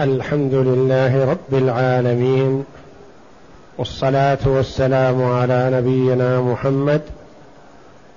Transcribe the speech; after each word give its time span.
الحمد 0.00 0.54
لله 0.54 1.30
رب 1.30 1.52
العالمين 1.52 2.64
والصلاة 3.78 4.38
والسلام 4.46 5.22
على 5.22 5.70
نبينا 5.72 6.40
محمد 6.40 7.00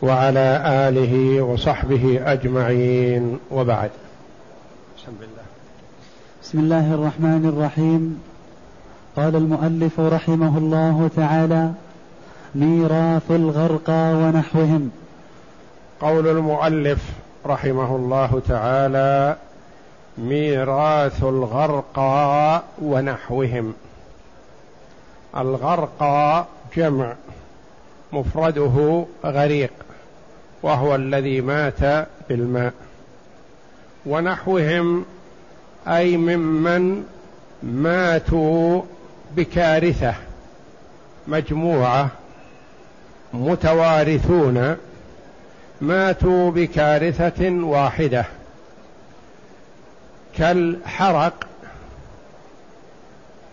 وعلى 0.02 0.64
آله 0.66 1.42
وصحبه 1.42 2.22
أجمعين 2.26 3.40
وبعد. 3.52 3.90
بسم 4.98 5.12
الله 5.22 5.44
بسم 6.44 6.60
الله 6.60 6.94
الرحمن 6.94 7.46
الرحيم. 7.46 8.22
قال 9.16 9.36
المؤلف 9.36 10.00
رحمه 10.00 10.58
الله 10.58 11.10
تعالى 11.16 11.72
ميراث 12.56 13.32
الغرقى 13.32 14.14
ونحوهم. 14.14 14.92
قول 16.02 16.28
المؤلف 16.28 17.00
رحمه 17.46 17.96
الله 17.96 18.42
تعالى 18.48 19.36
ميراث 20.18 21.24
الغرقى 21.24 22.64
ونحوهم. 22.82 23.74
الغرقى 25.38 26.46
جمع 26.78 27.14
مفرده 28.14 29.06
غريق 29.26 29.72
وهو 30.64 30.96
الذي 30.96 31.42
مات 31.42 32.08
بالماء. 32.30 32.74
ونحوهم 34.06 35.06
أي 35.88 36.18
ممن 36.18 37.04
ماتوا 37.64 38.82
بكارثة 39.36 40.14
مجموعة 41.28 42.10
متوارثون 43.34 44.76
ماتوا 45.82 46.52
بكارثة 46.52 47.50
واحدة. 47.50 48.26
كالحرق 50.38 51.34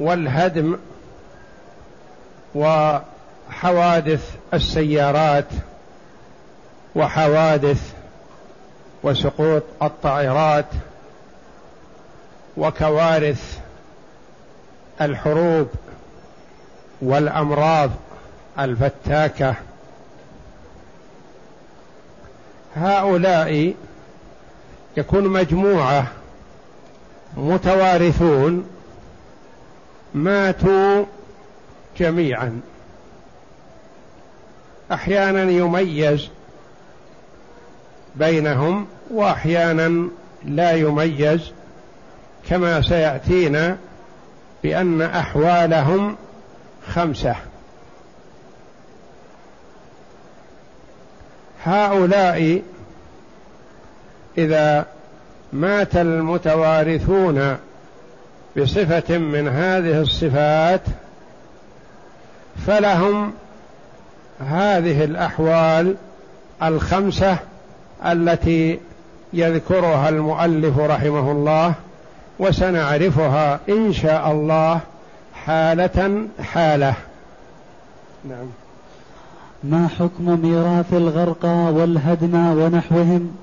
والهدم 0.01 0.79
وحوادث 2.55 4.35
السيارات 4.55 5.49
وحوادث 6.95 7.93
وسقوط 9.03 9.63
الطائرات 9.83 10.67
وكوارث 12.57 13.59
الحروب 15.01 15.69
والأمراض 17.03 17.91
الفتاكة. 18.59 19.55
هؤلاء 22.77 23.75
يكون 24.97 25.29
مجموعة 25.29 26.07
متوارثون 27.37 28.65
ماتوا 30.15 31.05
جميعا. 31.99 32.61
أحيانا 34.93 35.43
يميز 35.43 36.29
بينهم 38.15 38.87
واحيانا 39.11 40.09
لا 40.45 40.73
يميز 40.73 41.53
كما 42.49 42.83
سيأتينا 42.83 43.77
بأن 44.63 45.03
أحوالهم 45.03 46.17
خمسة. 46.89 47.37
هؤلاء 51.65 52.63
إذا 54.39 54.87
مات 55.53 55.97
المتوارثون 55.97 57.57
بصفة 58.57 59.19
من 59.19 59.49
هذه 59.49 60.01
الصفات 60.01 60.81
فلهم 62.67 63.33
هذه 64.41 65.05
الأحوال 65.05 65.95
الخمسة 66.63 67.37
التي 68.07 68.79
يذكرها 69.33 70.09
المؤلف 70.09 70.79
رحمه 70.79 71.33
الله 71.33 71.75
وسنعرفها 72.39 73.61
إن 73.69 73.93
شاء 73.93 74.33
الله 74.33 74.81
حالة 75.35 76.27
حالة. 76.43 76.95
نعم. 78.29 78.47
ما 79.65 79.89
حكم 79.89 80.41
ميراث 80.43 80.93
الغرقى 80.93 81.73
والهدم 81.73 82.35
ونحوهم؟ 82.35 83.37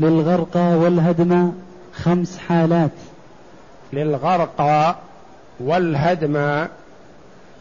للغرقى 0.00 0.74
والهدم 0.74 1.52
خمس 1.92 2.38
حالات. 2.38 2.90
للغرقى 3.92 4.96
والهدم 5.60 6.66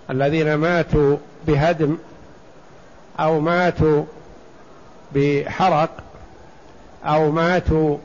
الذين 0.09 0.53
ماتوا 0.53 1.17
بهدم 1.47 1.97
أو 3.19 3.39
ماتوا 3.39 4.03
بحرق 5.15 5.89
أو 7.05 7.31
ماتوا 7.31 7.97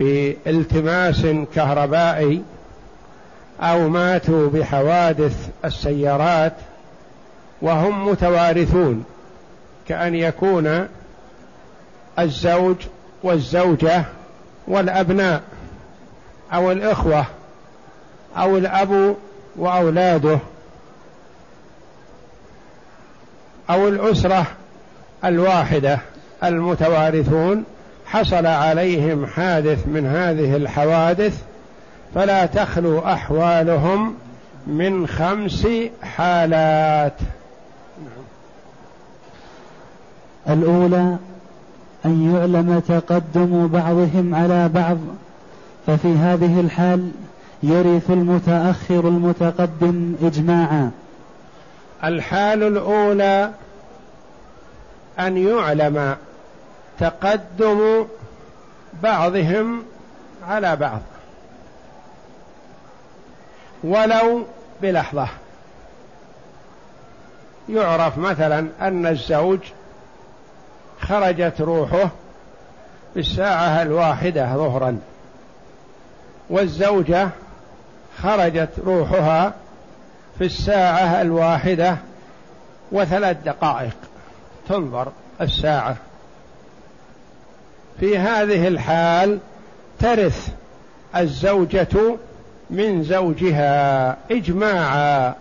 بالتماس 0.00 1.26
كهربائي 1.54 2.42
أو 3.60 3.88
ماتوا 3.88 4.50
بحوادث 4.50 5.48
السيارات 5.64 6.52
وهم 7.62 8.08
متوارثون 8.08 9.04
كأن 9.88 10.14
يكون 10.14 10.88
الزوج 12.18 12.76
والزوجة 13.22 14.04
والأبناء 14.68 15.42
أو 16.52 16.72
الإخوة 16.72 17.26
أو 18.36 18.58
الأب 18.58 19.16
وأولاده 19.56 20.38
أو 23.70 23.88
الأسرة 23.88 24.46
الواحدة 25.24 25.98
المتوارثون 26.44 27.64
حصل 28.06 28.46
عليهم 28.46 29.26
حادث 29.26 29.86
من 29.86 30.06
هذه 30.06 30.56
الحوادث 30.56 31.42
فلا 32.14 32.46
تخلو 32.46 32.98
أحوالهم 32.98 34.14
من 34.66 35.06
خمس 35.06 35.66
حالات. 36.02 37.14
الأولى 40.48 41.16
أن 42.04 42.34
يعلم 42.34 42.80
تقدم 42.88 43.66
بعضهم 43.66 44.34
على 44.34 44.68
بعض 44.68 44.98
ففي 45.86 46.08
هذه 46.08 46.60
الحال 46.60 47.10
يرث 47.62 48.10
المتأخر 48.10 49.08
المتقدم 49.08 50.14
إجماعا. 50.22 50.90
الحال 52.04 52.62
الأولى 52.62 53.50
أن 55.18 55.36
يعلم 55.36 56.16
تقدم 56.98 58.06
بعضهم 59.02 59.82
على 60.48 60.76
بعض. 60.76 61.00
ولو 63.84 64.44
بلحظة. 64.82 65.28
يعرف 67.68 68.18
مثلا 68.18 68.68
أن 68.80 69.06
الزوج 69.06 69.58
خرجت 71.02 71.60
روحه 71.60 72.10
في 73.14 73.20
الساعة 73.20 73.82
الواحدة 73.82 74.56
ظهرا 74.56 74.98
والزوجة 76.50 77.28
خرجت 78.22 78.70
روحها 78.84 79.52
في 80.38 80.44
الساعة 80.44 81.22
الواحدة 81.22 81.96
وثلاث 82.92 83.36
دقائق 83.44 83.96
تنظر 84.68 85.12
الساعة. 85.40 85.96
في 88.00 88.18
هذه 88.18 88.68
الحال 88.68 89.38
ترث 90.00 90.48
الزوجة 91.16 92.16
من 92.70 93.04
زوجها 93.04 94.16
إجماعا 94.30 95.34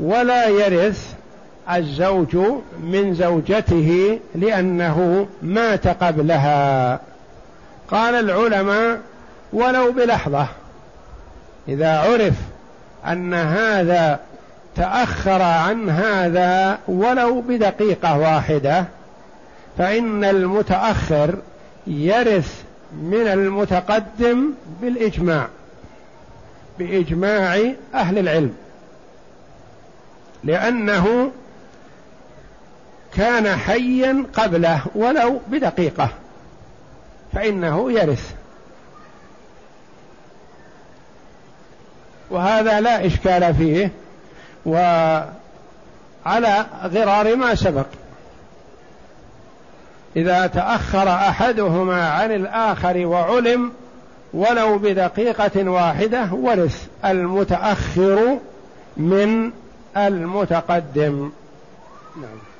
ولا 0.00 0.48
يرث 0.48 1.14
الزوج 1.70 2.36
من 2.82 3.14
زوجته 3.14 4.18
لأنه 4.34 5.26
مات 5.42 5.86
قبلها. 5.86 7.00
قال 7.90 8.14
العلماء 8.14 9.00
ولو 9.52 9.92
بلحظة 9.92 10.46
إذا 11.68 11.98
عرف 11.98 12.34
أن 13.06 13.34
هذا 13.34 14.20
تأخر 14.76 15.42
عن 15.42 15.90
هذا 15.90 16.78
ولو 16.88 17.40
بدقيقة 17.40 18.18
واحدة 18.18 18.84
فإن 19.78 20.24
المتأخر 20.24 21.34
يرث 21.86 22.62
من 22.92 23.26
المتقدم 23.26 24.50
بالإجماع 24.80 25.48
بإجماع 26.78 27.60
أهل 27.94 28.18
العلم 28.18 28.54
لأنه 30.44 31.30
كان 33.16 33.56
حيا 33.56 34.26
قبله 34.34 34.80
ولو 34.94 35.40
بدقيقة 35.48 36.08
فإنه 37.32 37.92
يرث. 37.92 38.32
وهذا 42.30 42.80
لا 42.80 43.06
إشكال 43.06 43.54
فيه 43.54 43.90
وعلى 44.66 45.26
غرار 46.84 47.36
ما 47.36 47.54
سبق. 47.54 47.86
إذا 50.16 50.46
تأخر 50.46 51.08
أحدهما 51.08 52.08
عن 52.08 52.32
الآخر 52.32 53.06
وعلم 53.06 53.72
ولو 54.34 54.78
بدقيقة 54.78 55.70
واحدة 55.70 56.28
ورث 56.32 56.86
المتأخر 57.04 58.38
من 58.96 59.52
المتقدم. 59.96 61.32
نعم. 62.16 62.53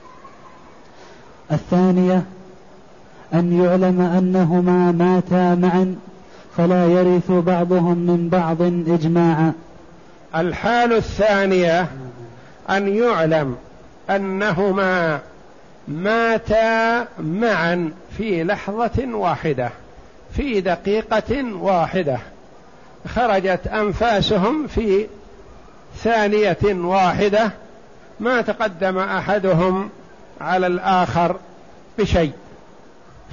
الثانية 1.53 2.23
أن 3.35 3.65
يعلم 3.65 4.01
أنهما 4.01 4.93
ماتا 4.93 5.55
معا 5.55 5.97
فلا 6.57 6.87
يرث 6.87 7.31
بعضهم 7.31 7.99
من 7.99 8.29
بعض 8.29 8.63
إجماعا. 8.93 9.53
الحال 10.37 10.93
الثانية 10.93 11.87
أن 12.71 12.89
يعلم 12.89 13.57
أنهما 14.11 15.21
ماتا 15.89 17.07
معا 17.19 17.93
في 18.19 18.45
لحظة 18.45 19.09
واحدة 19.15 19.71
في 20.33 20.61
دقيقة 20.61 21.55
واحدة. 21.55 22.19
خرجت 23.09 23.67
أنفاسهم 23.67 24.67
في 24.67 25.07
ثانية 25.97 26.59
واحدة. 26.65 27.51
ما 28.21 28.41
تقدم 28.41 28.99
أحدهم 28.99 29.91
على 30.45 30.67
الآخر 30.67 31.37
بشيء. 31.99 32.33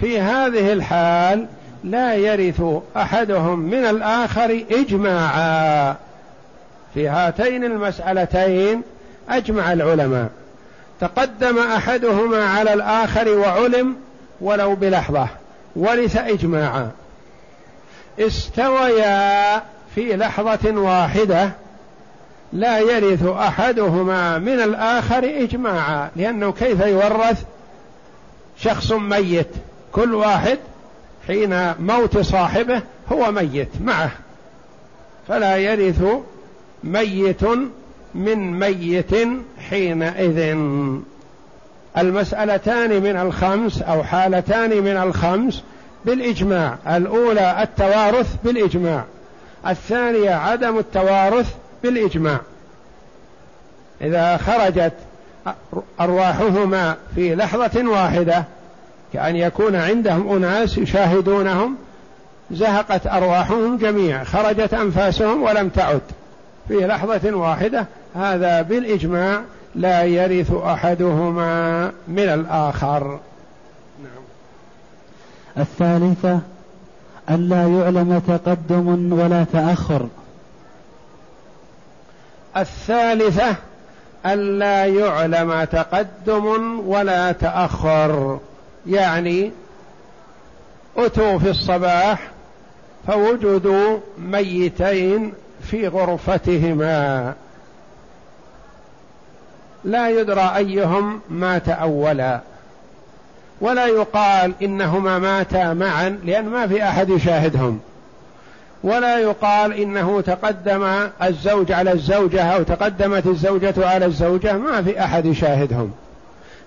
في 0.02 0.20
هذه 0.20 0.74
الحال 0.74 1.46
لا 1.84 2.14
يرث 2.14 2.62
أحدهم 2.98 3.60
من 3.60 3.86
الآخر 3.86 4.64
إجماعا. 4.72 5.96
في 6.94 7.08
هاتين 7.08 7.64
المسألتين 7.64 8.82
أجمع 9.30 9.74
العلماء. 9.74 10.30
تقدم 11.02 11.58
أحدهما 11.60 12.46
على 12.46 12.74
الآخر 12.74 13.30
وعلم 13.38 13.96
ولو 14.42 14.76
بلحظة 14.76 15.28
ورث 15.76 16.18
إجماعا. 16.18 16.92
استويا 18.20 19.62
في 19.96 20.16
لحظة 20.16 20.72
واحدة 20.72 21.52
لا 22.54 22.80
يرث 22.80 23.26
أحدهما 23.26 24.38
من 24.38 24.62
الآخر 24.62 25.24
إجماعا 25.24 26.10
لأنه 26.16 26.52
كيف 26.52 26.82
يورث؟ 26.82 27.44
شخص 28.58 28.92
ميت 28.92 29.48
كل 29.92 30.14
واحد 30.14 30.60
حين 31.28 31.74
موت 31.80 32.18
صاحبه 32.18 32.82
هو 33.12 33.32
ميت 33.32 33.70
معه. 33.82 34.12
فلا 35.28 35.58
يرث 35.58 36.04
ميت 36.84 37.44
من 38.16 38.60
ميت 38.60 39.12
حينئذ. 39.70 40.58
المسألتان 41.98 43.04
من 43.04 43.18
الخمس 43.18 43.82
أو 43.82 44.04
حالتان 44.04 44.70
من 44.70 44.98
الخمس 44.98 45.64
بالإجماع. 46.06 46.78
الأولى 46.88 47.64
التوارث 47.64 48.36
بالإجماع. 48.44 49.04
الثانية 49.68 50.32
عدم 50.32 50.78
التوارث 50.78 51.56
بالإجماع. 51.84 52.40
إذا 54.02 54.38
خرجت 54.38 54.94
أرواحهما 56.02 56.96
في 57.16 57.36
لحظة 57.36 57.90
واحدة 57.90 58.44
كأن 59.14 59.36
يكون 59.36 59.76
عندهم 59.76 60.36
أناس 60.36 60.78
يشاهدونهم 60.78 61.76
زهقت 62.52 63.08
أرواحهم 63.08 63.78
جميعا 63.78 64.24
خرجت 64.24 64.74
أنفاسهم 64.74 65.44
ولم 65.44 65.70
تعد. 65.70 66.02
في 66.68 66.88
لحظة 66.88 67.36
واحدة 67.36 67.86
هذا 68.16 68.62
بالإجماع 68.62 69.42
لا 69.76 70.04
يرث 70.04 70.54
أحدهما 70.54 71.86
من 72.08 72.30
الآخر. 72.30 73.20
نعم. 74.04 74.24
الثالثة 75.58 76.40
أن 77.30 77.50
لا 77.50 77.68
يعلم 77.68 78.22
تقدم 78.28 79.14
ولا 79.14 79.44
تأخر. 79.44 80.08
الثالثة 82.58 83.56
ألا 84.26 84.86
يعلم 84.86 85.64
تقدم 85.64 86.80
ولا 86.88 87.32
تأخر. 87.32 88.40
يعني 88.88 89.52
أتوا 90.98 91.38
في 91.38 91.50
الصباح 91.50 92.32
فوجدوا 93.08 94.00
ميتين 94.18 95.34
في 95.64 95.88
غرفتهما. 95.88 97.34
لا 99.84 100.10
يدرى 100.10 100.52
أيهم 100.56 101.22
مات 101.30 101.70
أولا. 101.70 102.40
ولا 103.62 103.86
يقال 103.86 104.54
إنهما 104.62 105.20
ماتا 105.20 105.74
معا 105.74 106.20
لأن 106.24 106.46
ما 106.46 106.68
في 106.68 106.84
أحد 106.84 107.10
يشاهدهم. 107.10 107.80
ولا 108.84 109.20
يقال 109.20 109.74
إنه 109.74 110.22
تقدم 110.22 111.10
الزوج 111.24 111.72
على 111.72 111.92
الزوجة 111.92 112.42
أو 112.42 112.64
تقدمت 112.64 113.28
الزوجة 113.28 113.74
على 113.78 114.06
الزوجة 114.06 114.58
ما 114.58 114.82
في 114.82 115.04
أحد 115.04 115.26
يشاهدهم. 115.26 115.92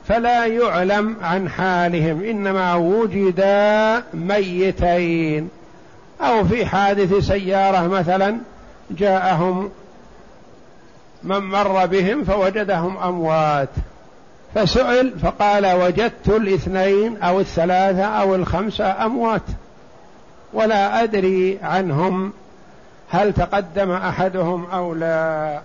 فلا 0.08 0.46
يعلم 0.46 1.16
عن 1.22 1.48
حالهم 1.48 2.24
إنما 2.24 2.74
وجدا 2.74 4.02
ميتين. 4.14 5.48
أو 6.20 6.44
في 6.44 6.66
حادث 6.66 7.26
سيارة 7.26 7.88
مثلا 7.88 8.36
جاءهم 8.90 9.70
من 11.22 11.38
مر 11.38 11.86
بهم 11.86 12.24
فوجدهم 12.24 12.98
أموات. 12.98 13.68
فسئل 14.54 15.12
فقال 15.22 15.66
وجدت 15.66 16.28
الاثنين 16.28 17.16
أو 17.22 17.40
الثلاثة 17.40 18.04
أو 18.04 18.34
الخمسة 18.34 19.04
أموات. 19.06 19.42
ولا 20.54 21.02
أدري 21.02 21.58
عنهم 21.62 22.32
هل 23.10 23.32
تقدم 23.32 23.90
أحدهم 23.90 24.64
أو 24.64 24.94
لا. 24.94 25.60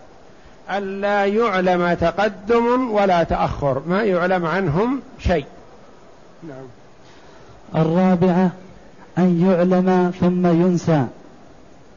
ألا 0.71 1.25
يعلم 1.25 1.93
تقدم 1.93 2.91
ولا 2.91 3.23
تأخر 3.23 3.81
ما 3.87 4.03
يعلم 4.03 4.45
عنهم 4.45 5.01
شيء. 5.19 5.45
نعم. 6.43 6.65
الرابعة 7.75 8.51
أن 9.17 9.47
يعلم 9.49 10.11
ثم 10.19 10.47
ينسى. 10.47 11.05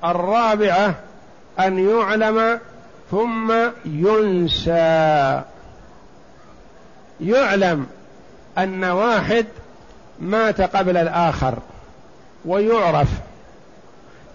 الرابعة 0.04 0.94
أن 1.60 1.88
يعلم 1.88 2.58
ثم 3.10 3.52
ينسى. 3.84 5.42
يعلم 7.20 7.86
أن 8.58 8.84
واحد 8.84 9.46
مات 10.20 10.60
قبل 10.60 10.96
الآخر. 10.96 11.58
ويعرف. 12.44 13.08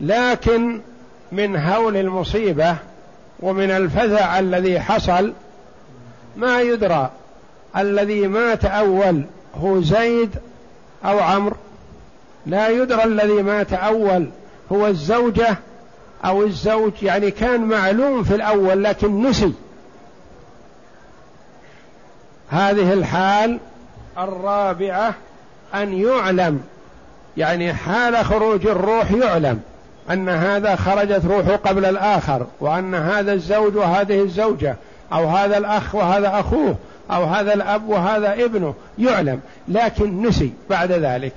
لكن 0.02 0.82
من 1.32 1.56
هول 1.56 1.98
المصيبة 1.98 2.76
ومن 3.40 3.72
الفزع 3.72 4.40
الذي 4.40 4.80
حصل 4.80 5.34
ما 6.38 6.62
يدرى. 6.62 7.12
الذي 7.78 8.28
مات 8.28 8.66
أول 8.66 9.24
هو 9.56 9.82
زيد 9.82 10.36
أو 11.06 11.20
عمرو. 11.20 11.56
لا 12.46 12.70
يدرى 12.70 13.04
الذي 13.04 13.42
مات 13.42 13.74
أول 13.74 14.30
هو 14.72 14.88
الزوجة 14.88 15.58
أو 16.26 16.44
الزوج. 16.44 16.92
يعني 17.02 17.32
كان 17.32 17.62
معلوم 17.62 18.24
في 18.24 18.36
الأول 18.36 18.84
لكن 18.84 19.22
نسي. 19.24 19.54
هذه 22.50 22.94
الحال 22.94 23.60
الرابعة 24.18 25.14
أن 25.74 25.94
يعلم 25.94 26.64
يعني 27.38 27.74
حال 27.74 28.26
خروج 28.26 28.68
الروح 28.68 29.12
يعلم 29.12 29.60
أن 30.12 30.30
هذا 30.30 30.76
خرجت 30.76 31.26
روحه 31.26 31.56
قبل 31.56 31.86
الآخر 31.86 32.46
وأن 32.60 32.96
هذا 32.96 33.34
الزوج 33.34 33.76
وهذه 33.76 34.22
الزوجة 34.22 34.76
أو 35.14 35.28
هذا 35.28 35.58
الأخ 35.58 35.96
وهذا 35.96 36.40
أخوه 36.40 36.76
أو 37.12 37.24
هذا 37.24 37.54
الأب 37.54 37.90
وهذا 37.90 38.34
ابنه 38.34 38.74
يعلم 39.00 39.40
لكن 39.68 40.22
نسي 40.22 40.54
بعد 40.70 40.92
ذلك. 40.92 41.34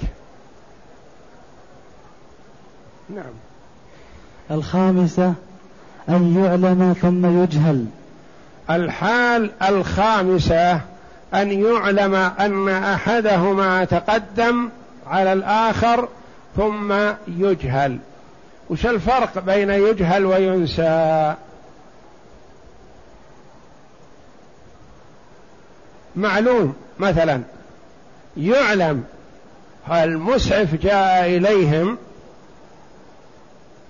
نعم. 3.11 3.33
الخامسة 4.50 5.35
أن 6.09 6.45
يعلم 6.45 6.97
ثم 7.02 7.42
يجهل. 7.42 7.87
الحال 8.71 9.50
الخامسة 9.69 10.80
أن 11.35 11.64
يعلم 11.64 12.14
أن 12.14 12.69
أحدهما 12.69 13.85
تقدم 13.85 14.69
على 15.11 15.33
الآخر 15.33 16.09
ثم 16.57 16.93
يجهل. 17.29 17.99
وش 18.71 18.87
الفرق 18.87 19.38
بين 19.38 19.71
يجهل 19.71 20.26
وينسى؟ 20.26 21.35
معلوم 26.17 26.75
مثلا 26.99 27.43
يعلم 28.37 29.05
المسعف 29.90 30.75
جاء 30.75 31.26
إليهم 31.26 31.99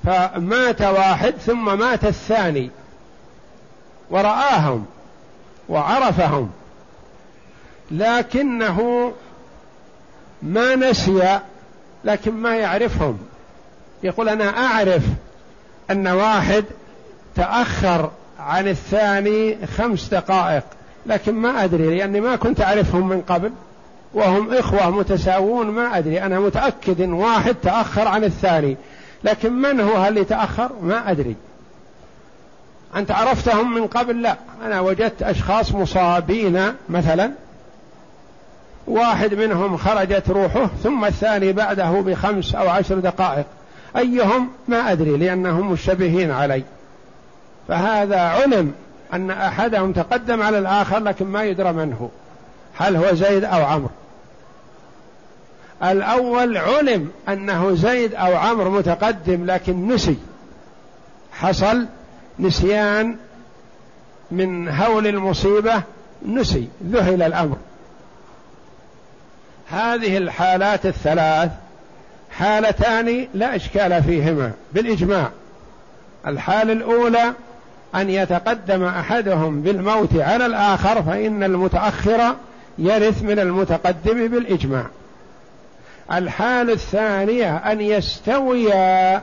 فمات 0.05 0.83
واحد 0.83 1.35
ثم 1.35 1.79
مات 1.79 2.05
الثاني 2.05 2.71
ورآهم 4.11 4.87
وعرفهم 5.69 6.50
لكنه 7.91 9.12
ما 10.42 10.76
نسي 10.76 11.40
لكن 12.04 12.35
ما 12.35 12.56
يعرفهم. 12.56 13.18
يقول 14.02 14.28
أنا 14.28 14.66
أعرف 14.66 15.02
أن 15.90 16.06
واحد 16.06 16.64
تأخر 17.37 18.11
عن 18.40 18.68
الثاني 18.68 19.66
خمس 19.66 20.09
دقائق 20.09 20.62
لكن 21.06 21.35
ما 21.35 21.64
أدري 21.64 21.99
لأني 21.99 22.20
ما 22.20 22.37
كنت 22.37 22.61
أعرفهم 22.61 23.09
من 23.09 23.20
قبل 23.20 23.52
وهم 24.14 24.54
إخوة 24.54 24.90
متساوون 24.90 25.66
ما 25.66 25.99
أدري. 25.99 26.23
أنا 26.23 26.40
متأكد 26.40 27.00
إن 27.00 27.12
واحد 27.12 27.54
تأخر 27.54 28.09
عن 28.09 28.25
الثاني 28.25 28.76
لكن 29.25 29.52
من 29.52 29.80
هو 29.80 30.09
اللي 30.09 30.25
تأخر 30.25 30.70
ما 30.82 31.11
أدري. 31.11 31.37
أنت 32.97 33.11
عرفتهم 33.11 33.75
من 33.75 33.87
قبل؟ 33.87 34.23
لا. 34.23 34.37
أنا 34.64 34.80
وجدت 34.80 35.23
أشخاص 35.23 35.73
مصابين 35.73 36.73
مثلا 36.88 37.30
واحد 38.90 39.35
منهم 39.35 39.76
خرجت 39.76 40.30
روحه 40.30 40.70
ثم 40.82 41.04
الثاني 41.04 41.52
بعده 41.52 41.90
بخمس 41.90 42.54
أو 42.54 42.68
عشر 42.68 42.99
دقائق. 42.99 43.47
أيهم؟ 43.97 44.49
ما 44.68 44.92
أدري 44.92 45.16
لأنهم 45.16 45.73
مشتبهين 45.73 46.30
علي. 46.30 46.62
فهذا 47.68 48.20
علم 48.20 48.73
أن 49.12 49.30
أحدهم 49.30 49.92
تقدم 49.92 50.42
على 50.42 50.59
الآخر 50.59 50.99
لكن 50.99 51.26
ما 51.26 51.44
يدرى 51.44 51.73
من 51.73 51.92
هو. 51.92 52.09
هل 52.78 52.97
هو 52.97 53.14
زيد 53.14 53.44
أو 53.44 53.64
عمرو؟ 53.64 53.90
الأول 55.85 56.56
علم 56.56 57.11
أنه 57.28 57.75
زيد 57.75 58.14
أو 58.14 58.37
عمرو 58.37 58.70
متقدم 58.70 59.47
لكن 59.47 59.88
نسي. 59.88 60.18
حصل 61.32 61.87
نسيان 62.38 63.16
من 64.30 64.68
هول 64.68 65.06
المصيبة 65.06 65.82
نسي 66.26 66.68
ذهل 66.85 67.23
الأمر. 67.23 67.56
هذه 69.71 70.17
الحالات 70.17 70.87
الثلاث 70.87 71.50
حالتان 72.31 73.27
لا 73.35 73.57
إشكال 73.57 74.03
فيهما 74.03 74.53
بالإجماع. 74.73 75.29
الحالة 76.27 76.73
الأولى 76.73 77.33
أن 77.95 78.11
يتقدم 78.11 78.85
أحدهم 78.85 79.62
بالموت 79.62 80.17
على 80.17 80.47
الآخر 80.47 81.03
فإن 81.03 81.43
المتأخر 81.43 82.35
يرث 82.79 83.23
من 83.23 83.39
المتقدم 83.39 84.29
بالإجماع. 84.29 84.87
الحال 86.12 86.71
الثانية 86.71 87.57
أن 87.57 87.81
يستويا 87.81 89.23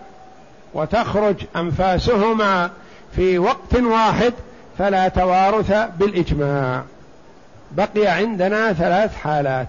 وتخرج 0.73 1.35
أنفاسهما 1.55 2.69
في 3.15 3.39
وقت 3.39 3.75
واحد 3.75 4.33
فلا 4.77 5.07
توارث 5.07 5.73
بالإجماع. 5.99 6.83
بقي 7.71 8.07
عندنا 8.07 8.73
ثلاث 8.73 9.15
حالات. 9.15 9.67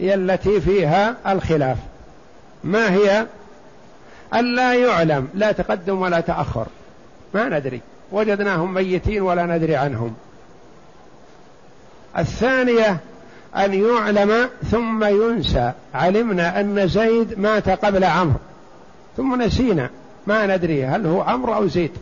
هي 0.00 0.14
التي 0.14 0.60
فيها 0.60 1.16
الخلاف. 1.26 1.78
ما 2.64 2.92
هي؟ 2.92 3.26
أن 4.34 4.54
لا 4.56 4.74
يعلم 4.74 5.28
لا 5.34 5.52
تقدم 5.52 6.00
ولا 6.00 6.20
تأخر. 6.20 6.66
ما 7.34 7.48
ندري. 7.48 7.80
وجدناهم 8.12 8.74
ميتين 8.74 9.22
ولا 9.22 9.46
ندري 9.46 9.76
عنهم. 9.76 10.14
الثانية 12.18 12.96
أن 13.56 13.74
يعلم 13.74 14.48
ثم 14.70 15.04
ينسى. 15.04 15.72
علمنا 15.94 16.60
أن 16.60 16.88
زيد 16.88 17.38
مات 17.38 17.68
قبل 17.68 18.04
عمرو. 18.04 18.38
ثم 19.16 19.42
نسينا. 19.42 19.90
ما 20.26 20.56
ندري 20.56 20.86
هل 20.86 21.06
هو 21.06 21.22
عمرو 21.22 21.54
أو 21.54 21.66
زيد. 21.66 21.92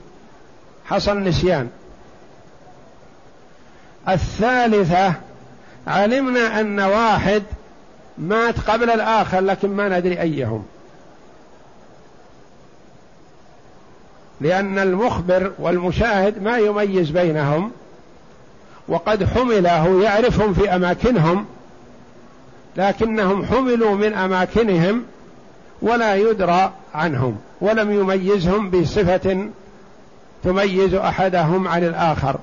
حصل 0.85 1.19
نسيان. 1.19 1.71
الثالثة 4.09 5.15
علمنا 5.87 6.61
أن 6.61 6.81
واحد 6.81 7.43
مات 8.23 8.61
قبل 8.61 8.91
الآخر 8.91 9.41
لكن 9.41 9.71
ما 9.71 9.99
ندري 9.99 10.21
أيهم. 10.21 10.65
لأن 14.41 14.79
المخبر 14.79 15.53
والمشاهد 15.59 16.43
ما 16.43 16.59
يميز 16.59 17.11
بينهم 17.11 17.71
وقد 18.89 19.25
حمله 19.25 20.03
يعرفهم 20.03 20.55
في 20.55 20.75
أماكنهم 20.75 21.47
لكنهم 22.77 23.47
حملوا 23.47 23.95
من 23.95 24.15
أماكنهم 24.15 25.03
ولا 25.83 26.15
يدرى 26.15 26.73
عنهم 26.95 27.37
ولم 27.61 27.93
يميزهم 27.93 28.71
بصفة 28.71 29.49
تميز 30.45 30.95
أحدهم 30.95 31.69
عن 31.69 31.85
الآخر. 31.85 32.39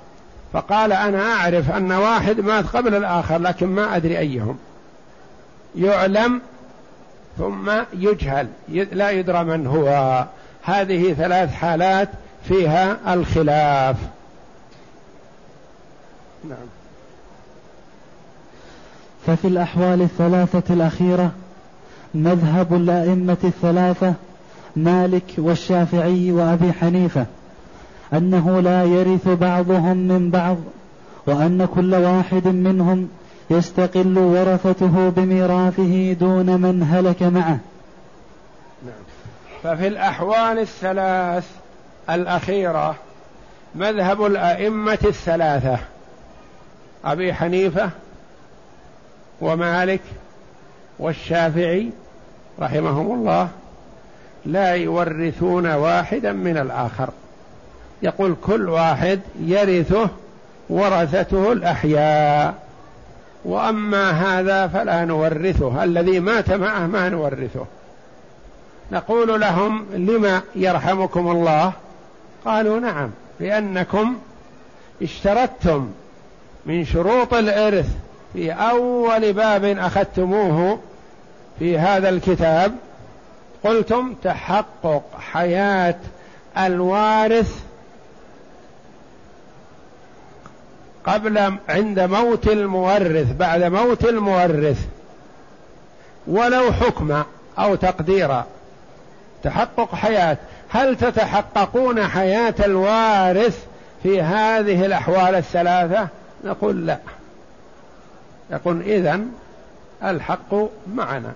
فقال 0.54 0.94
أنا 0.94 1.34
أعرف 1.34 1.72
أن 1.72 1.92
واحد 1.92 2.40
مات 2.40 2.66
قبل 2.66 2.96
الآخر 2.96 3.38
لكن 3.38 3.68
ما 3.68 3.96
أدري 3.96 4.18
أيهم. 4.18 4.58
يعلم 5.76 6.42
ثم 7.38 7.72
يجهل 7.94 8.48
لا 8.92 9.10
يدرى 9.12 9.44
من 9.44 9.68
هو. 9.68 10.26
هذه 10.64 11.14
ثلاث 11.14 11.54
حالات 11.54 12.10
فيها 12.48 13.14
الخلاف. 13.14 13.96
نعم. 16.50 16.58
ففي 19.28 19.48
الأحوال 19.48 20.02
الثلاثة 20.02 20.74
الأخيرة 20.74 21.32
مذهب 22.14 22.74
الأئمة 22.74 23.38
الثلاثة 23.44 24.14
مالك 24.76 25.24
والشافعي 25.38 26.32
وأبي 26.32 26.74
حنيفة 26.74 27.26
أنه 28.14 28.60
لا 28.60 28.84
يرث 28.84 29.28
بعضهم 29.28 29.98
من 29.98 30.30
بعض 30.30 30.58
وأن 31.28 31.68
كل 31.76 31.96
واحد 31.96 32.48
منهم 32.48 33.10
يستقل 33.50 34.18
ورثته 34.18 35.10
بميراثه 35.10 36.14
دون 36.14 36.62
من 36.62 36.84
هلك 36.84 37.24
معه. 37.24 37.60
نعم. 38.86 39.04
ففي 39.64 39.88
الأحوال 39.88 40.60
الثلاث 40.60 41.48
الأخيرة 42.10 42.96
مذهب 43.76 44.26
الأئمة 44.26 45.00
الثلاثة 45.06 45.78
أبي 47.06 47.34
حنيفة 47.34 47.90
ومالك 49.42 50.02
والشافعي 51.00 51.90
رحمهم 52.60 53.14
الله 53.14 53.50
لا 54.46 54.76
يورثون 54.76 55.72
واحدا 55.72 56.32
من 56.32 56.58
الآخر. 56.58 57.10
يقول 58.02 58.36
كل 58.44 58.70
واحد 58.70 59.20
يرثه 59.40 60.10
ورثته 60.70 61.52
الأحياء. 61.52 62.69
وأما 63.46 64.12
هذا 64.12 64.68
فلا 64.68 65.06
نورثه. 65.06 65.84
الذي 65.84 66.20
مات 66.20 66.52
معه 66.52 66.88
ما 66.88 67.10
نورثه. 67.10 67.66
نقول 68.92 69.42
لهم 69.42 69.86
لما 69.94 70.42
يرحمكم 70.56 71.32
الله؟ 71.32 71.72
قالوا 72.46 72.80
نعم 72.80 73.10
لأنكم 73.40 74.18
اشترطتم 75.02 75.92
من 76.66 76.86
شروط 76.86 77.34
الإرث. 77.34 77.90
في 78.34 78.52
أول 78.52 79.34
باب 79.34 79.66
أخذتموه 79.66 80.80
في 81.60 81.78
هذا 81.80 82.10
الكتاب. 82.10 82.76
قلتم 83.64 84.14
تحقق 84.24 85.04
حياة 85.32 85.96
الوارث 86.58 87.60
قبل 91.06 91.54
عند 91.70 92.00
موت 92.00 92.48
المورث 92.48 93.32
بعد 93.40 93.64
موت 93.64 94.06
المورث. 94.06 94.86
ولو 96.28 96.72
حكم 96.72 97.24
أو 97.60 97.76
تقديرا 97.76 98.46
تحقق 99.44 99.96
حياة. 99.96 100.38
هل 100.70 100.96
تتحققون 100.96 102.08
حياة 102.08 102.56
الوارث 102.66 103.66
في 104.04 104.22
هذه 104.22 104.86
الأحوال 104.86 105.36
الثلاثة؟ 105.36 106.08
نقول 106.44 106.88
لا. 106.88 106.98
يقول 108.52 108.82
إذن 108.82 109.32
الحق 110.04 110.56
معنا. 110.96 111.34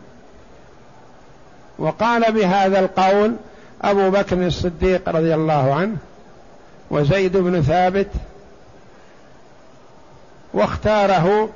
وقال 1.80 2.32
بهذا 2.32 2.80
القول 2.80 3.36
أبو 3.82 4.10
بكر 4.10 4.48
الصديق 4.48 5.10
رضي 5.10 5.36
الله 5.36 5.74
عنه 5.74 5.98
وزيد 6.92 7.38
بن 7.38 7.62
ثابت 7.62 8.08
واختاره 10.54 11.50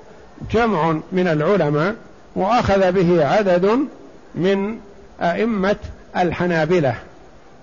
جمع 0.51 0.99
من 1.11 1.27
العلماء 1.27 1.95
وأخذ 2.35 2.91
به 2.91 3.25
عدد 3.25 3.87
من 4.35 4.79
أئمة 5.21 5.75
الحنابلة 6.17 6.95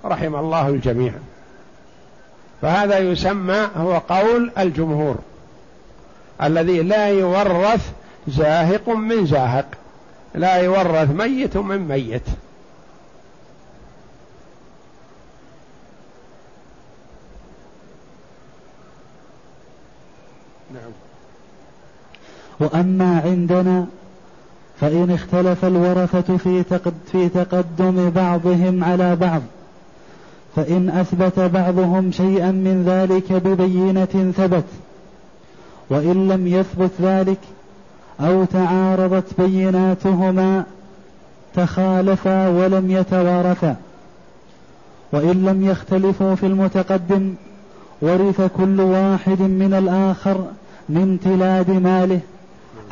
رحم 0.04 0.34
الله 0.34 0.68
الجميع. 0.68 1.12
فهذا 2.62 2.98
يسمى 2.98 3.68
هو 3.76 3.98
قول 3.98 4.50
الجمهور 4.58 5.16
الذي 6.42 6.82
لا 6.82 7.08
يورث 7.08 7.92
زاهق 8.28 8.88
من 8.88 9.26
زاهق 9.26 9.66
لا 10.34 10.56
يورث 10.56 11.10
ميت 11.10 11.56
من 11.56 11.88
ميت. 11.88 12.26
نعم. 20.74 21.03
وأما 22.60 23.20
عندنا 23.20 23.86
فإن 24.80 25.10
اختلف 25.10 25.64
الورثة 25.64 26.36
في 26.36 26.64
في 27.12 27.28
تقدم 27.28 28.10
بعضهم 28.10 28.84
على 28.84 29.16
بعض 29.16 29.42
فإن 30.56 30.88
أثبت 30.88 31.40
بعضهم 31.40 32.12
شيئا 32.12 32.50
من 32.50 32.84
ذلك 32.86 33.32
ببينة 33.32 34.32
ثبت 34.36 34.64
وإن 35.90 36.28
لم 36.28 36.46
يثبت 36.46 36.90
ذلك 37.00 37.38
أو 38.20 38.44
تعارضت 38.44 39.40
بيناتهما 39.40 40.64
تخالفا 41.54 42.48
ولم 42.48 42.90
يتوارثا. 42.90 43.76
وإن 45.12 45.44
لم 45.44 45.66
يختلفوا 45.66 46.34
في 46.34 46.46
المتقدم 46.46 47.34
ورث 48.02 48.40
كل 48.56 48.80
واحد 48.80 49.40
من 49.40 49.74
الآخر 49.74 50.44
من 50.88 51.18
تلاد 51.24 51.70
ماله 51.70 52.20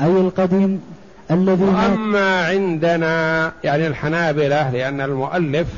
أي 0.01 0.07
القديم 0.07 0.83
الذي 1.31 1.65
وأما 1.65 2.47
عندنا 2.47 3.53
يعني 3.65 3.87
الحنابلة 3.87 4.71
لأن 4.71 5.01
المؤلف 5.01 5.69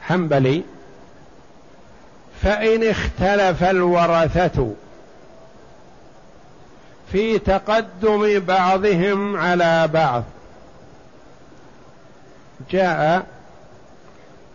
حنبلي 0.00 0.62
فإن 2.42 2.84
اختلف 2.84 3.62
الورثة 3.64 4.72
في 7.12 7.38
تقدم 7.38 8.38
بعضهم 8.38 9.36
على 9.36 9.88
بعض 9.88 10.24
جاء 12.70 13.26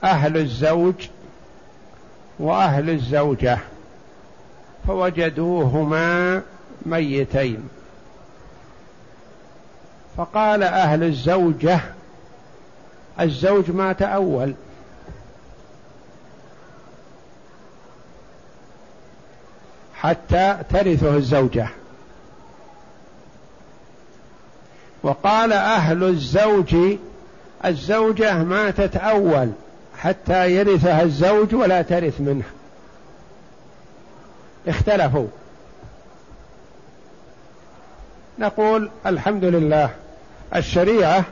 أهل 0.04 0.38
الزوج 0.38 1.08
وأهل 2.40 2.90
الزوجة 2.90 3.58
فوجدوهما 4.88 6.42
ميتين. 6.86 7.70
فقال 10.20 10.64
أهل 10.64 11.04
الزوجة 11.04 11.80
الزوج 13.20 13.72
مات 13.72 14.02
أول. 14.02 14.54
حتى 19.96 20.58
ترثه 20.70 21.18
الزوجة. 21.18 21.68
وقال 25.04 25.54
أهل 25.54 26.04
الزوج 26.04 26.76
الزوجة 27.66 28.44
ماتت 28.44 28.96
أول 28.96 29.52
حتى 29.98 30.52
يرثها 30.52 31.02
الزوج 31.02 31.56
ولا 31.56 31.82
ترث 31.82 32.22
منه. 32.22 32.46
اختلفوا. 34.68 35.28
نقول 38.40 38.92
الحمد 39.06 39.44
لله. 39.44 40.09
الشريعة 40.56 41.25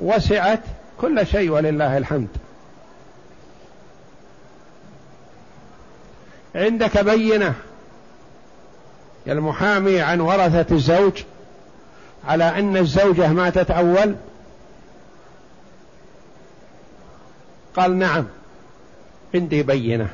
وسعت 0.00 0.60
كل 1.00 1.26
شيء 1.26 1.50
ولله 1.50 1.98
الحمد. 1.98 2.28
عندك 6.54 6.98
بينة 6.98 7.54
المحامي 9.26 10.00
عن 10.00 10.20
ورثة 10.20 10.74
الزوج 10.74 11.22
على 12.28 12.44
أن 12.44 12.76
الزوجة 12.76 13.28
ماتت 13.28 13.70
أول؟ 13.70 14.14
قال 17.76 17.98
نعم 17.98 18.26
عندي 19.34 19.62
بينة. 19.62 20.08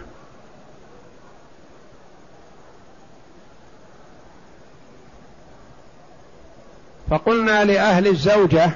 فقلنا 7.11 7.65
لأهل 7.65 8.07
الزوجة 8.07 8.71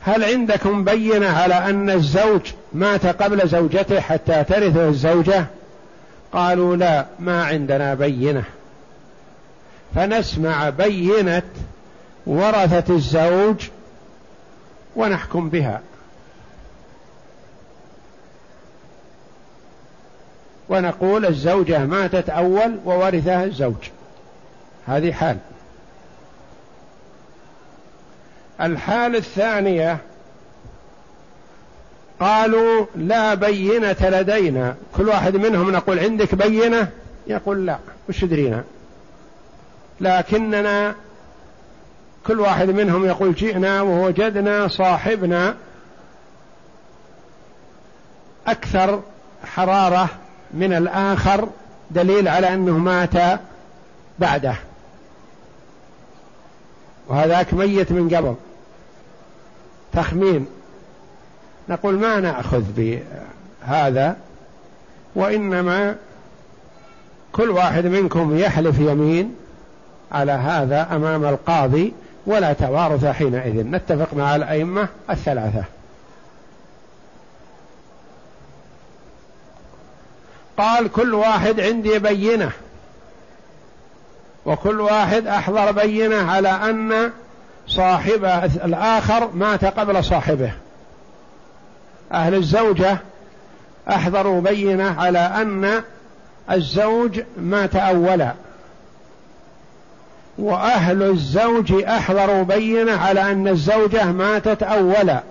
هل 0.00 0.24
عندكم 0.24 0.84
بينة 0.84 1.28
على 1.28 1.54
أن 1.54 1.90
الزوج 1.90 2.40
مات 2.72 3.06
قبل 3.06 3.48
زوجته 3.48 4.00
حتى 4.00 4.44
ترثه 4.44 4.88
الزوجة؟ 4.88 5.46
قالوا 6.32 6.76
لا 6.76 7.06
ما 7.18 7.44
عندنا 7.44 7.94
بينة. 7.94 8.44
فنسمع 9.94 10.70
بينة 10.70 11.42
ورثة 12.26 12.94
الزوج 12.94 13.68
ونحكم 14.96 15.48
بها. 15.48 15.80
ونقول 20.68 21.26
الزوجة 21.26 21.78
ماتت 21.78 22.30
أول 22.30 22.78
وورثها 22.84 23.44
الزوج. 23.44 23.90
هذه 24.86 25.12
حال. 25.12 25.36
الحال 28.60 29.16
الثانية 29.16 29.98
قالوا 32.20 32.86
لا 32.96 33.34
بينة 33.34 33.96
لدينا. 34.00 34.74
كل 34.96 35.08
واحد 35.08 35.36
منهم 35.36 35.70
نقول 35.70 35.98
عندك 35.98 36.34
بينة؟ 36.34 36.88
يقول 37.26 37.66
لا 37.66 37.78
وش 38.08 38.24
درينا 38.24 38.64
لكننا 40.00 40.94
كل 42.26 42.40
واحد 42.40 42.70
منهم 42.70 43.04
يقول 43.04 43.34
جئنا 43.34 43.82
ووجدنا 43.82 44.68
صاحبنا. 44.68 45.54
أكثر 48.46 49.02
حرارة 49.44 50.08
من 50.54 50.72
الآخر 50.72 51.48
دليل 51.90 52.28
على 52.28 52.54
أنه 52.54 52.78
مات 52.78 53.40
بعده. 54.18 54.54
وهذاك 57.08 57.54
ميت 57.54 57.92
من 57.92 58.16
قبل. 58.16 58.34
تخمين. 59.96 60.46
نقول 61.68 61.94
ما 61.94 62.20
نأخذ 62.20 62.62
بهذا 62.76 64.16
وإنما 65.14 65.96
كل 67.32 67.50
واحد 67.50 67.86
منكم 67.86 68.38
يحلف 68.38 68.78
يمين 68.78 69.36
على 70.12 70.32
هذا 70.32 70.88
أمام 70.92 71.24
القاضي 71.24 71.92
ولا 72.26 72.52
توارث 72.52 73.04
حينئذ. 73.04 73.66
نتفق 73.66 74.14
مع 74.14 74.36
الأئمة 74.36 74.88
الثلاثة. 75.10 75.64
قال 80.56 80.92
كل 80.92 81.14
واحد 81.14 81.60
عندي 81.60 81.98
بينة 81.98 82.50
وكل 84.46 84.80
واحد 84.80 85.26
أحضر 85.26 85.72
بينة 85.72 86.30
على 86.30 86.48
أن 86.48 87.10
صاحبه 87.68 88.44
الآخر 88.44 89.30
مات 89.34 89.64
قبل 89.64 90.04
صاحبه. 90.04 90.52
أهل 92.12 92.34
الزوجة 92.34 92.98
أحضروا 93.88 94.40
بينة 94.40 95.00
على 95.00 95.18
أن 95.18 95.82
الزوج 96.50 97.20
مات 97.36 97.76
أولا. 97.76 98.32
وأهل 100.38 101.02
الزوج 101.02 101.72
أحضروا 101.84 102.42
بينة 102.42 102.92
على 102.92 103.32
أن 103.32 103.48
الزوجة 103.48 104.04
ماتت 104.04 104.62
أولا. 104.62 105.22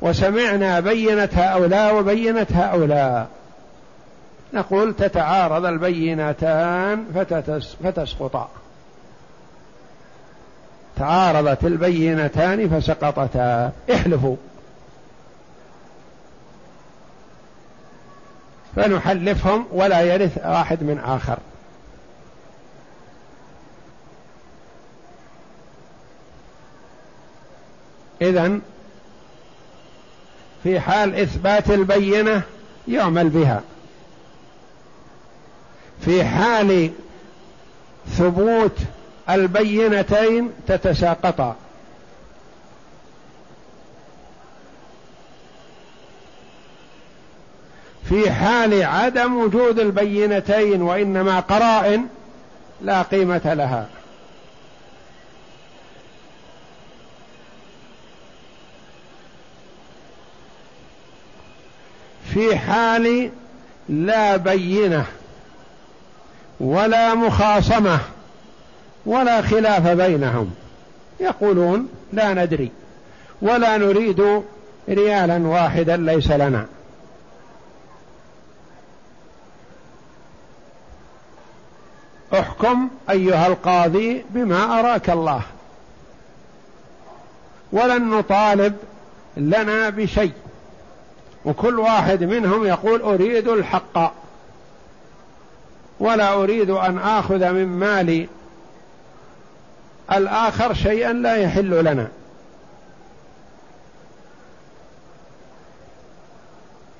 وسمعنا 0.00 0.80
بينة 0.80 1.28
هؤلاء 1.34 1.94
وبينة 1.94 2.46
هؤلاء. 2.54 3.28
نقول 4.54 4.94
تتعارض 4.94 5.64
البينتان 5.64 7.04
فتسقطا. 7.84 8.48
تعارضت 10.96 11.64
البينتان 11.64 12.80
فسقطتا. 12.80 13.72
احلفوا. 13.92 14.36
فنحلفهم 18.76 19.66
ولا 19.72 20.00
يرث 20.00 20.38
واحد 20.38 20.82
من 20.82 20.98
آخر. 20.98 21.38
إذن 28.22 28.60
في 30.62 30.80
حال 30.80 31.14
إثبات 31.14 31.70
البينة 31.70 32.42
يعمل 32.88 33.28
بها. 33.28 33.60
في 36.04 36.24
حال 36.24 36.90
ثبوت 38.08 38.78
البينتين 39.30 40.50
تتساقطا. 40.66 41.56
في 48.08 48.30
حال 48.30 48.82
عدم 48.82 49.36
وجود 49.36 49.78
البينتين 49.78 50.82
وإنما 50.82 51.40
قرائن 51.40 52.06
لا 52.82 53.02
قيمة 53.02 53.54
لها. 53.54 53.86
في 62.34 62.56
حال 62.56 63.30
لا 63.88 64.36
بينة 64.36 65.06
ولا 66.60 67.14
مخاصمة 67.14 68.00
ولا 69.06 69.42
خلاف 69.42 69.88
بينهم. 69.88 70.54
يقولون 71.20 71.88
لا 72.12 72.34
ندري. 72.34 72.70
ولا 73.42 73.76
نريد 73.76 74.42
ريالا 74.88 75.46
واحدا 75.46 75.96
ليس 75.96 76.30
لنا. 76.30 76.66
احكم 82.32 82.88
أيها 83.10 83.46
القاضي 83.46 84.24
بما 84.30 84.80
أراك 84.80 85.10
الله. 85.10 85.42
ولن 87.72 88.10
نطالب 88.10 88.76
لنا 89.36 89.90
بشيء. 89.90 90.32
وكل 91.44 91.78
واحد 91.78 92.24
منهم 92.24 92.66
يقول 92.66 93.00
أريد 93.00 93.48
الحق. 93.48 94.12
ولا 96.00 96.34
أريد 96.34 96.70
أن 96.70 96.98
آخذ 96.98 97.52
من 97.52 97.66
مال 97.66 98.26
الآخر 100.12 100.74
شيئا 100.74 101.12
لا 101.12 101.36
يحل 101.36 101.84
لنا. 101.84 102.08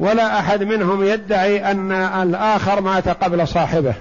ولا 0.00 0.38
أحد 0.38 0.62
منهم 0.62 1.04
يدعي 1.04 1.70
أن 1.70 1.92
الآخر 1.92 2.80
مات 2.80 3.08
قبل 3.08 3.48
صاحبه. 3.48 3.94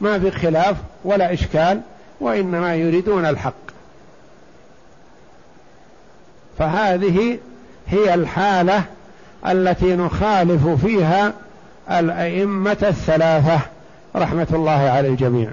ما 0.00 0.18
في 0.18 0.30
خلاف 0.30 0.76
ولا 1.04 1.32
إشكال 1.32 1.80
وإنما 2.20 2.74
يريدون 2.74 3.26
الحق. 3.26 3.54
فهذه 6.58 7.38
هي 7.88 8.14
الحالة 8.14 8.84
التي 9.46 9.96
نخالف 9.96 10.68
فيها 10.68 11.32
الأئمة 11.90 12.76
الثلاثة. 12.82 13.60
رحمة 14.16 14.46
الله 14.52 14.90
على 14.90 15.08
الجميع. 15.08 15.50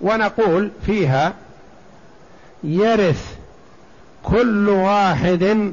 ونقول 0.00 0.70
فيها 0.86 1.34
يرث 2.64 3.34
كل 4.22 4.68
واحد 4.68 5.72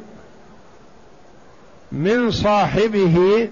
من 1.91 2.31
صاحبه 2.31 3.49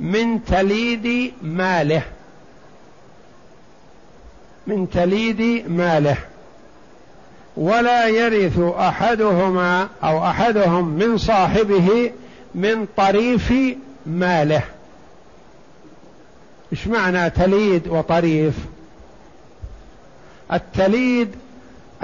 من 0.00 0.44
تليد 0.44 1.32
ماله. 1.42 2.02
من 4.66 4.90
تليد 4.90 5.70
ماله. 5.70 6.16
ولا 7.56 8.06
يرث 8.06 8.58
أحدهما 8.58 9.88
أو 10.04 10.26
أحدهم 10.26 10.88
من 10.88 11.18
صاحبه 11.18 12.12
من 12.54 12.86
طريف 12.96 13.52
ماله. 14.06 14.62
إيش 16.72 16.86
معنى 16.86 17.30
تليد 17.30 17.88
وطريف؟ 17.88 18.54
التليد 20.52 21.28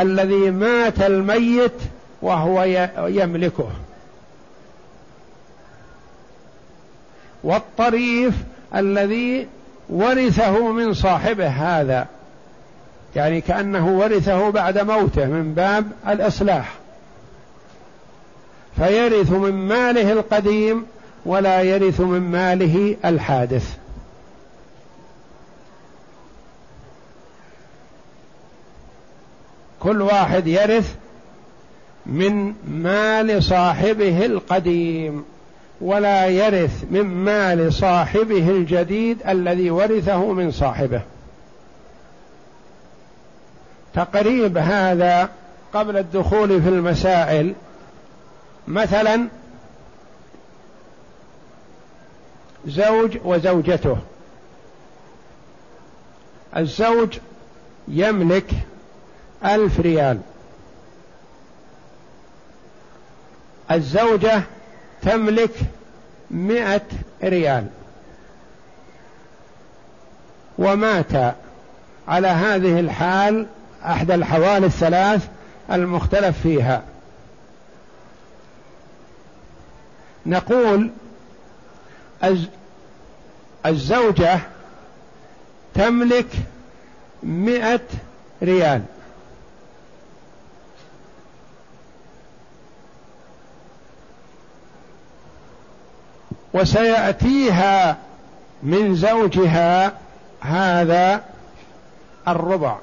الذي 0.00 0.50
مات 0.50 1.02
الميت 1.02 1.72
وهو 2.22 2.62
يملكه. 3.08 3.70
والطريف 7.44 8.34
الذي 8.74 9.46
ورثه 9.88 10.72
من 10.72 10.94
صاحبه 10.94 11.48
هذا. 11.48 12.06
يعني 13.16 13.40
كأنه 13.40 13.98
ورثه 13.98 14.50
بعد 14.50 14.78
موته 14.78 15.26
من 15.26 15.54
باب 15.54 15.92
الإصلاح. 16.08 16.74
فيرث 18.76 19.30
من 19.30 19.52
ماله 19.52 20.12
القديم 20.12 20.86
ولا 21.26 21.62
يرث 21.62 22.00
من 22.00 22.20
ماله 22.20 22.96
الحادث. 23.04 23.81
كل 29.82 30.02
واحد 30.02 30.46
يرث 30.46 30.94
من 32.06 32.54
مال 32.68 33.42
صاحبه 33.42 34.26
القديم 34.26 35.24
ولا 35.80 36.26
يرث 36.26 36.84
من 36.90 37.02
مال 37.02 37.72
صاحبه 37.72 38.50
الجديد 38.50 39.18
الذي 39.28 39.70
ورثه 39.70 40.32
من 40.32 40.50
صاحبه. 40.50 41.00
تقريب 43.94 44.58
هذا 44.58 45.28
قبل 45.74 45.96
الدخول 45.96 46.62
في 46.62 46.68
المسائل 46.68 47.54
مثلا 48.68 49.28
زوج 52.66 53.16
وزوجته. 53.24 53.96
الزوج 56.56 57.18
يملك 57.88 58.50
ألف 59.44 59.80
ريال. 59.80 60.20
الزوجة 63.70 64.42
تملك 65.02 65.54
مئة 66.30 66.86
ريال. 67.24 67.66
ومات 70.58 71.34
على 72.08 72.28
هذه 72.28 72.80
الحال 72.80 73.46
أحد 73.84 74.10
الحوالي 74.10 74.66
الثلاث 74.66 75.28
المختلف 75.72 76.40
فيها. 76.42 76.82
نقول 80.26 80.90
الزوجة 83.66 84.40
تملك 85.74 86.28
مئة 87.22 87.80
ريال. 88.42 88.82
وسيأتيها 96.54 97.96
من 98.62 98.94
زوجها 98.94 99.92
هذا 100.40 101.24
الربع. 102.28 102.76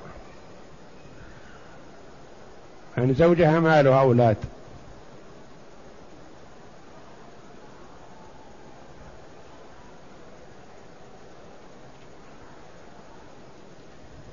يعني 2.97 3.13
زوجها 3.13 3.59
ما 3.59 3.81
له 3.81 3.99
أولاد 3.99 4.37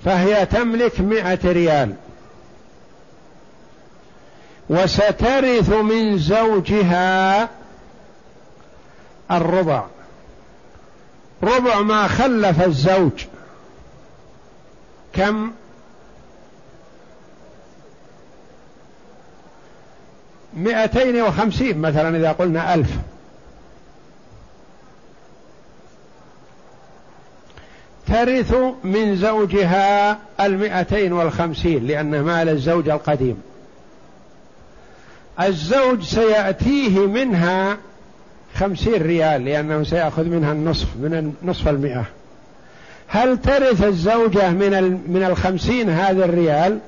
فهي 0.04 0.46
تملك 0.46 1.00
مئة 1.00 1.52
ريال. 1.52 1.94
وسترث 4.70 5.68
من 5.68 6.18
زوجها 6.18 7.48
الربع. 9.30 9.84
ربع 11.42 11.80
ما 11.80 12.08
خلف 12.08 12.62
الزوج. 12.62 13.24
كم؟ 15.12 15.50
مئتين 20.54 21.22
وخمسين 21.22 21.78
مثلا 21.78 22.16
إذا 22.16 22.32
قلنا 22.32 22.74
ألف. 22.74 22.90
ترث 28.06 28.54
من 28.84 29.16
زوجها 29.16 30.18
المئتين 30.40 31.12
والخمسين 31.12 31.86
لأن 31.86 32.20
مال 32.20 32.48
الزوج 32.48 32.88
القديم. 32.88 33.42
الزوج 35.40 36.02
سيأتيه 36.02 37.06
منها 37.06 37.76
خمسين 38.56 39.02
ريال 39.02 39.44
لأنه 39.44 39.82
سيأخذ 39.82 40.24
منها 40.24 40.52
النصف 40.52 40.86
من 40.96 41.32
نصف 41.42 41.68
المئة. 41.68 42.04
هل 43.06 43.38
ترث 43.38 43.84
الزوجة 43.84 44.50
من 44.50 45.00
من 45.08 45.22
الخمسين 45.22 45.90
هذا 45.90 46.24
الريال؟ 46.24 46.78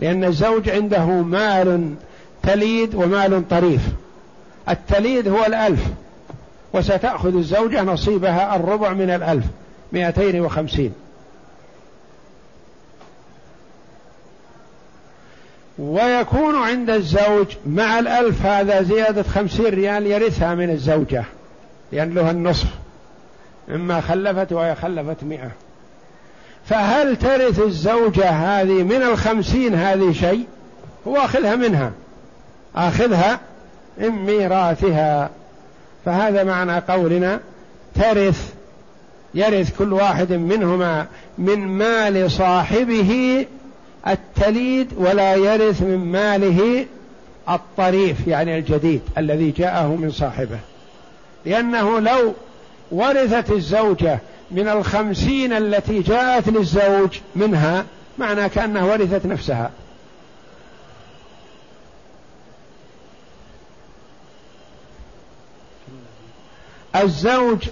لأن 0.00 0.24
الزوج 0.24 0.70
عنده 0.70 1.06
مال 1.06 1.94
تليد 2.42 2.94
ومال 2.94 3.48
طريف. 3.48 3.80
التليد 4.68 5.28
هو 5.28 5.46
الألف 5.46 5.80
وستأخذ 6.72 7.36
الزوجة 7.36 7.82
نصيبها 7.82 8.56
الربع 8.56 8.92
من 8.92 9.10
الألف 9.10 9.44
مئتين 9.92 10.40
وخمسين. 10.40 10.92
ويكون 15.78 16.54
عند 16.54 16.90
الزوج 16.90 17.46
مع 17.66 17.98
الألف 17.98 18.46
هذا 18.46 18.82
زيادة 18.82 19.22
خمسين 19.22 19.66
ريال 19.66 20.06
يرثها 20.06 20.54
من 20.54 20.70
الزوجة 20.70 21.24
لأن 21.92 22.14
له 22.14 22.30
النصف 22.30 22.66
مما 23.68 24.00
خلفت 24.00 24.52
وهي 24.52 24.74
خلفت 24.74 25.24
مئة. 25.24 25.50
فهل 26.66 27.16
ترث 27.16 27.60
الزوجة 27.60 28.30
هذه 28.30 28.82
من 28.82 29.02
الخمسين 29.02 29.74
هذه 29.74 30.12
شيء؟ 30.12 30.46
هو 31.08 31.16
أخذها 31.16 31.56
منها. 31.56 31.92
آخذها 32.76 33.40
من 33.98 34.10
ميراثها. 34.10 35.30
فهذا 36.04 36.44
معنى 36.44 36.78
قولنا 36.78 37.40
ترث 37.94 38.52
يرث 39.34 39.78
كل 39.78 39.92
واحد 39.92 40.32
منهما 40.32 41.06
من 41.38 41.58
مال 41.58 42.30
صاحبه 42.30 43.46
التليد 44.06 44.92
ولا 44.96 45.34
يرث 45.34 45.82
من 45.82 45.98
ماله 45.98 46.86
الطريف 47.48 48.26
يعني 48.26 48.58
الجديد 48.58 49.00
الذي 49.18 49.50
جاءه 49.50 49.86
من 49.86 50.10
صاحبه. 50.10 50.58
لأنه 51.46 52.00
لو 52.00 52.34
ورثت 52.90 53.50
الزوجة 53.50 54.18
من 54.50 54.68
الخمسين 54.68 55.52
التي 55.52 56.00
جاءت 56.00 56.48
للزوج 56.48 57.18
منها 57.36 57.84
معنى 58.18 58.48
كأنها 58.48 58.84
ورثت 58.84 59.26
نفسها. 59.26 59.70
الزوج 66.96 67.68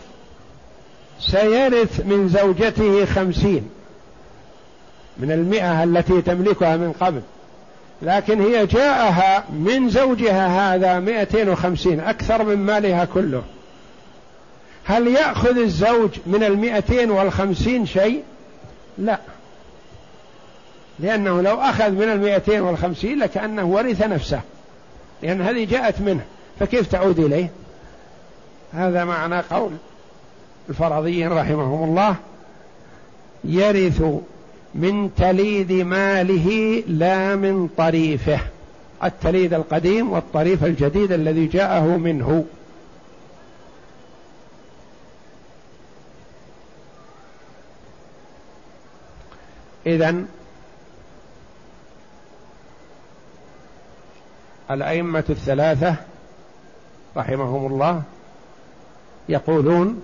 سيرث 1.20 2.00
من 2.06 2.28
زوجته 2.28 3.04
خمسين. 3.04 3.70
من 5.22 5.32
المئة 5.32 5.85
التي 5.85 6.22
تملكها 6.22 6.76
من 6.76 6.92
قبل. 6.92 7.22
لكن 8.02 8.40
هي 8.40 8.66
جاءها 8.66 9.44
من 9.52 9.90
زوجها 9.90 10.74
هذا 10.74 11.00
مئتين 11.00 11.48
وخمسين 11.48 12.00
أكثر 12.00 12.44
من 12.44 12.56
مالها 12.56 13.04
كله. 13.04 13.42
هل 14.85 15.06
يأخذ 15.06 15.58
الزوج 15.58 16.11
من 16.26 16.44
المئتين 16.44 17.11
والخمسين 17.11 17.87
شيء؟ 17.87 18.22
لا. 18.98 19.18
لأنه 20.98 21.42
لو 21.42 21.54
أخذ 21.54 21.90
من 21.90 22.02
المئتين 22.02 22.61
والخمسين 22.61 23.18
لكأنه 23.18 23.64
ورث 23.64 24.02
نفسه. 24.02 24.40
لأن 25.22 25.42
هذه 25.42 25.64
جاءت 25.64 26.00
منه. 26.00 26.24
فكيف 26.61 26.87
تعود 26.87 27.18
إليه؟ 27.18 27.50
هذا 28.72 29.04
معنى 29.04 29.40
قول 29.40 29.72
الفرضيين 30.68 31.32
رحمهم 31.32 31.85
الله. 31.85 32.16
يرث 33.44 34.02
من 34.74 35.14
تليد 35.14 35.72
ماله 35.72 36.82
لا 36.87 37.37
من 37.37 37.68
طريفه. 37.76 38.40
التليد 39.04 39.54
القديم 39.54 40.12
والطريف 40.12 40.64
الجديد 40.64 41.12
الذي 41.12 41.46
جاءه 41.46 41.96
منه. 41.96 42.44
إذن 49.87 50.26
الأئمة 54.70 55.24
الثلاثة 55.30 55.96
رحمهم 57.16 57.66
الله 57.66 58.02
يقولون 59.28 60.02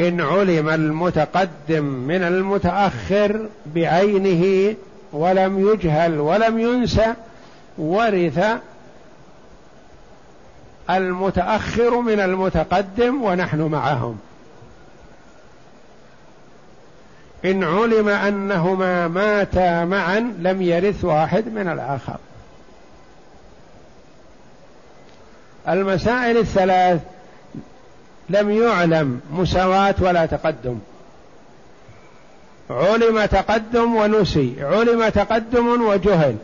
إن 0.00 0.20
علم 0.20 0.68
المتقدم 0.68 1.84
من 1.84 2.22
المتأخر 2.22 3.46
بعينه 3.66 4.74
ولم 5.12 5.68
يجهل 5.68 6.20
ولم 6.20 6.58
ينسى 6.58 7.14
ورث 7.78 8.44
المتأخر 10.90 12.00
من 12.00 12.20
المتقدم 12.20 13.22
ونحن 13.22 13.60
معهم. 13.60 14.18
إن 17.44 17.64
علم 17.64 18.08
أنهما 18.08 19.08
ماتا 19.08 19.84
معا 19.84 20.20
لم 20.38 20.62
يرث 20.62 21.04
واحد 21.04 21.48
من 21.48 21.68
الآخر. 21.68 22.16
المسائل 25.68 26.36
الثلاث 26.36 27.00
لم 28.28 28.50
يعلم 28.50 29.20
مساواة 29.32 29.94
ولا 30.00 30.26
تقدم. 30.26 30.78
علم 32.70 33.24
تقدم 33.24 33.94
ونسي 33.94 34.54
علم 34.60 35.08
تقدم 35.08 35.82
وجهل. 35.82 36.36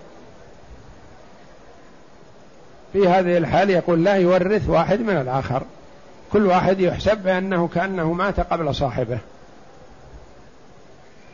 في 2.92 3.08
هذه 3.08 3.38
الحال 3.38 3.70
يقول 3.70 4.04
لا 4.04 4.14
يورث 4.14 4.68
واحد 4.68 5.00
من 5.00 5.16
الآخر. 5.16 5.62
كل 6.32 6.46
واحد 6.46 6.80
يحسب 6.80 7.18
بأنه 7.18 7.68
كأنه 7.74 8.12
مات 8.12 8.40
قبل 8.40 8.74
صاحبه. 8.74 9.18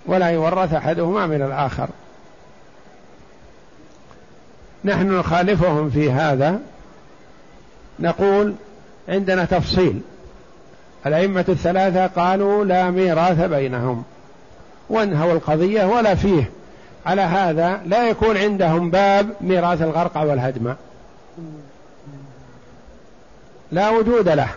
ولا 0.07 0.29
يورث 0.29 0.75
أحدهما 0.75 1.27
من 1.27 1.43
الآخر. 1.43 1.89
نحن 4.85 5.19
نخالفهم 5.19 5.91
في 5.91 6.11
هذا. 6.11 6.61
نقول 8.01 8.55
عندنا 9.09 9.45
تفصيل. 9.45 10.01
الأئمة 11.07 11.45
الثلاثة 11.49 12.07
قالوا 12.07 12.65
لا 12.65 12.91
ميراث 12.91 13.41
بينهم 13.41 14.05
وانهوا 14.91 15.33
القضية 15.33 15.85
ولا 15.85 16.15
فيه. 16.15 16.51
على 17.07 17.23
هذا 17.23 17.83
لا 17.87 18.09
يكون 18.09 18.37
عندهم 18.37 18.91
باب 18.91 19.31
ميراث 19.41 19.83
الغرق 19.83 20.17
والهدم. 20.17 20.75
لا 23.73 23.91
وجود 23.91 24.29
له. 24.29 24.49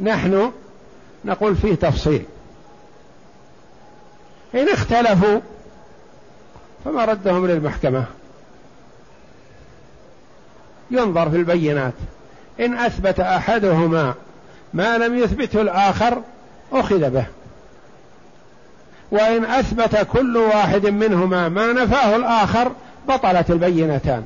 نحن 0.00 0.52
نقول 1.24 1.56
فيه 1.56 1.74
تفصيل. 1.74 2.24
إن 4.54 4.68
اختلفوا 4.68 5.40
فما 6.84 7.04
ردهم 7.04 7.46
للمحكمة. 7.46 8.04
ينظر 10.90 11.30
في 11.30 11.36
البينات. 11.36 11.94
إن 12.60 12.76
أثبت 12.76 13.20
أحدهما 13.20 14.14
ما 14.74 14.98
لم 14.98 15.18
يثبته 15.18 15.60
الآخر 15.60 16.22
أخذ 16.72 17.10
به. 17.10 17.24
وإن 19.10 19.44
أثبت 19.44 20.06
كل 20.12 20.36
واحد 20.36 20.86
منهما 20.86 21.48
ما 21.48 21.72
نفاه 21.72 22.16
الآخر 22.16 22.72
بطلت 23.08 23.50
البينتان. 23.50 24.24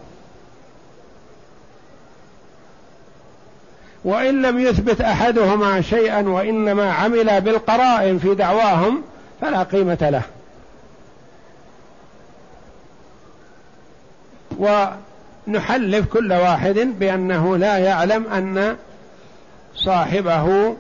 وإن 4.04 4.42
لم 4.42 4.58
يثبت 4.58 5.00
أحدهما 5.00 5.80
شيئا 5.80 6.28
وإنما 6.28 6.92
عمل 6.92 7.40
بالقرائن 7.40 8.18
في 8.18 8.34
دعواهم 8.34 9.02
فلا 9.40 9.62
قيمة 9.62 9.98
له. 10.10 10.22
ونحلف 15.46 16.06
كل 16.06 16.32
واحد 16.32 16.78
بأنه 16.78 17.56
لا 17.56 17.78
يعلم 17.78 18.26
أن 18.26 18.76
صاحبه 19.74 20.76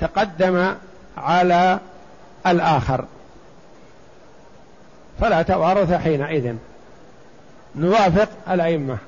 تقدم 0.00 0.74
على 1.16 1.78
الآخر. 2.46 3.04
فلا 5.20 5.42
توارث 5.42 5.92
حينئذ. 5.92 6.54
نوافق 7.74 8.28
الأئمة. 8.50 8.98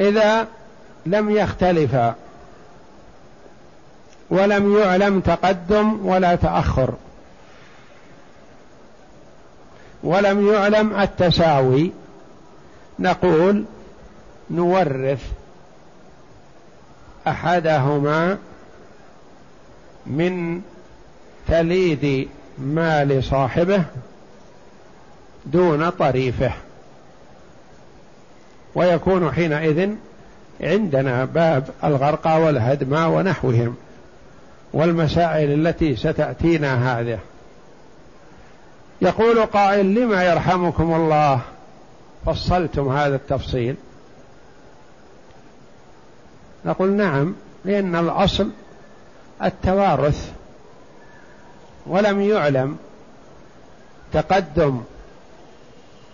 إذا 0.00 0.46
لم 1.06 1.30
يختلفا 1.30 2.14
ولم 4.30 4.78
يعلم 4.78 5.20
تقدم 5.20 6.06
ولا 6.06 6.34
تأخر. 6.34 6.94
ولم 10.02 10.52
يعلم 10.52 11.00
التساوي. 11.00 11.92
نقول 12.98 13.64
نورث 14.50 15.22
أحدهما 17.28 18.38
من 20.06 20.62
تليد 21.48 22.28
مال 22.58 23.24
صاحبه 23.24 23.84
دون 25.46 25.90
طريفه. 25.90 26.52
ويكون 28.74 29.32
حينئذ 29.32 29.90
عندنا 30.60 31.24
باب 31.24 31.68
الغرقى 31.84 32.40
والهدمى 32.40 33.04
ونحوهم. 33.04 33.76
والمسائل 34.72 35.66
التي 35.66 35.96
ستأتينا 35.96 37.00
هذه. 37.00 37.18
يقول 39.02 39.46
قائل 39.46 39.94
لما 39.94 40.24
يرحمكم 40.24 40.94
الله؟ 40.94 41.40
فصلتم 42.26 42.88
هذا 42.88 43.16
التفصيل. 43.16 43.76
نقول 46.64 46.92
نعم 46.92 47.34
لأن 47.64 47.96
الأصل 47.96 48.50
التوارث 49.44 50.32
ولم 51.86 52.20
يعلم 52.20 52.76
تقدم 54.12 54.80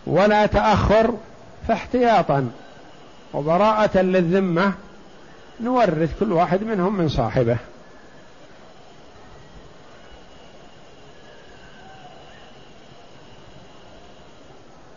ولا 0.07 0.47
تأخر 0.47 1.15
فاحتياطا. 1.69 2.51
وبراءة 3.35 3.99
للذمة 3.99 4.73
نورث 5.61 6.21
كل 6.21 6.33
واحد 6.33 6.63
منهم 6.63 6.97
من 6.97 7.09
صاحبه. 7.09 7.57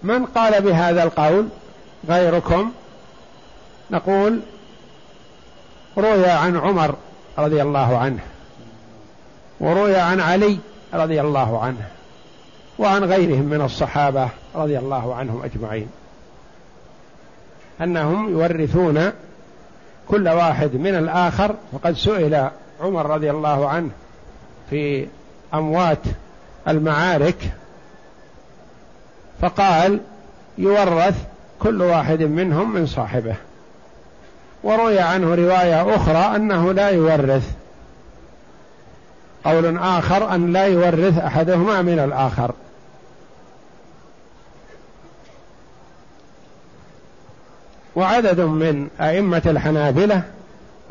من 0.03 0.25
قال 0.25 0.61
بهذا 0.61 1.03
القول 1.03 1.47
غيركم؟ 2.09 2.71
نقول 3.91 4.39
روي 5.97 6.25
عن 6.25 6.57
عمر 6.57 6.95
رضي 7.37 7.61
الله 7.61 7.97
عنه 7.97 8.19
وروي 9.59 9.95
عن 9.95 10.19
علي 10.19 10.57
رضي 10.93 11.21
الله 11.21 11.63
عنه 11.63 11.87
وعن 12.79 13.03
غيرهم 13.03 13.45
من 13.45 13.61
الصحابة 13.61 14.29
رضي 14.55 14.79
الله 14.79 15.15
عنهم 15.15 15.43
أجمعين. 15.43 15.87
أنهم 17.81 18.31
يورثون 18.31 19.11
كل 20.07 20.29
واحد 20.29 20.75
من 20.75 20.95
الآخر 20.95 21.55
وقد 21.71 21.93
سئل 21.93 22.49
عمر 22.81 23.05
رضي 23.05 23.31
الله 23.31 23.69
عنه 23.69 23.89
في 24.69 25.07
أموات 25.53 26.03
المعارك 26.67 27.51
فقال 29.41 29.99
يورث 30.57 31.15
كل 31.59 31.81
واحد 31.81 32.23
منهم 32.23 32.73
من 32.73 32.85
صاحبه. 32.85 33.35
وروي 34.63 34.99
عنه 34.99 35.35
رواية 35.35 35.95
أخرى 35.95 36.35
أنه 36.35 36.73
لا 36.73 36.89
يورث. 36.89 37.51
قول 39.45 39.77
آخر 39.77 40.35
أن 40.35 40.53
لا 40.53 40.65
يورث 40.65 41.17
أحدهما 41.17 41.81
من 41.81 41.99
الآخر. 41.99 42.51
وعدد 47.95 48.39
من 48.39 48.89
أئمة 49.01 49.41
الحنابلة 49.45 50.21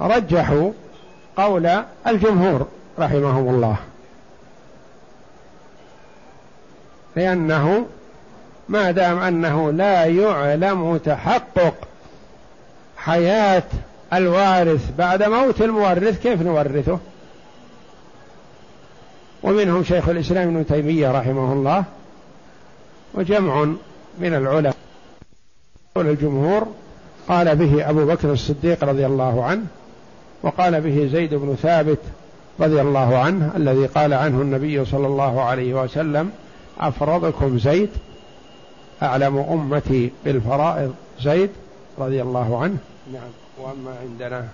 رجحوا 0.01 0.73
قول 1.37 1.83
الجمهور 2.07 2.67
رحمهم 2.99 3.49
الله. 3.55 3.77
لأنه 7.17 7.87
ما 8.69 8.91
دام 8.91 9.19
أنه 9.19 9.73
لا 9.73 10.05
يعلم 10.05 10.97
تحقق 10.97 11.75
حياة 12.97 13.63
الوارث 14.13 14.91
بعد 14.99 15.23
موت 15.23 15.63
المورث 15.63 16.23
كيف 16.23 16.43
نورثه؟ 16.43 16.99
ومنهم 19.43 19.85
شيخ 19.85 20.09
الإسلام 20.09 20.49
ابن 20.49 20.67
تيمية 20.67 21.11
رحمه 21.11 21.53
الله 21.53 21.85
وجمع 23.15 23.65
من 24.19 24.35
العلماء. 24.35 24.75
الجمهور 25.97 26.67
قال 27.29 27.57
به 27.57 27.91
أبو 27.91 28.07
بكر 28.07 28.33
الصديق 28.33 28.85
رضي 28.85 29.07
الله 29.07 29.45
عنه 29.45 29.65
وقال 30.43 30.81
به 30.81 31.09
زيد 31.13 31.35
بن 31.35 31.57
ثابت 31.63 31.99
رضي 32.61 32.81
الله 32.81 33.19
عنه 33.19 33.53
الذي 33.57 33.87
قال 33.87 34.15
عنه 34.15 34.43
النبي 34.43 34.85
صلى 34.85 35.07
الله 35.07 35.43
عليه 35.43 35.75
وسلم 35.75 36.31
أفرضكم 36.81 37.59
زيد 37.59 37.91
أعلم 39.03 39.37
أمتي 39.39 40.11
بالفرائض. 40.25 40.95
زيد 41.21 41.51
رضي 41.99 42.23
الله 42.23 42.63
عنه. 42.63 42.77
نعم. 43.13 43.31
وأما 43.59 43.97
عندنا؟ 44.03 44.49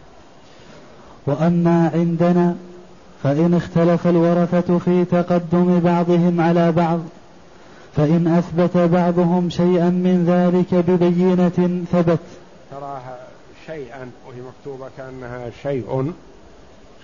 وأما 1.27 1.91
عندنا 1.95 2.57
فإن 3.23 3.55
اختلف 3.55 4.07
الورثة 4.07 4.79
في 4.79 5.05
تقدم 5.05 5.81
بعضهم 5.81 6.41
على 6.41 6.73
بعض 6.73 7.01
فإن 7.97 8.27
أثبت 8.27 8.77
بعضهم 8.77 9.51
شيئا 9.51 9.91
من 9.91 10.25
ذلك 10.29 10.75
ببينة 10.75 11.85
ثبت. 11.93 12.19
تراها 12.71 13.19
شيئا 13.67 14.11
وهي 14.29 14.41
مكتوبة 14.41 14.89
كأنها 14.97 15.51
شيء 15.63 16.13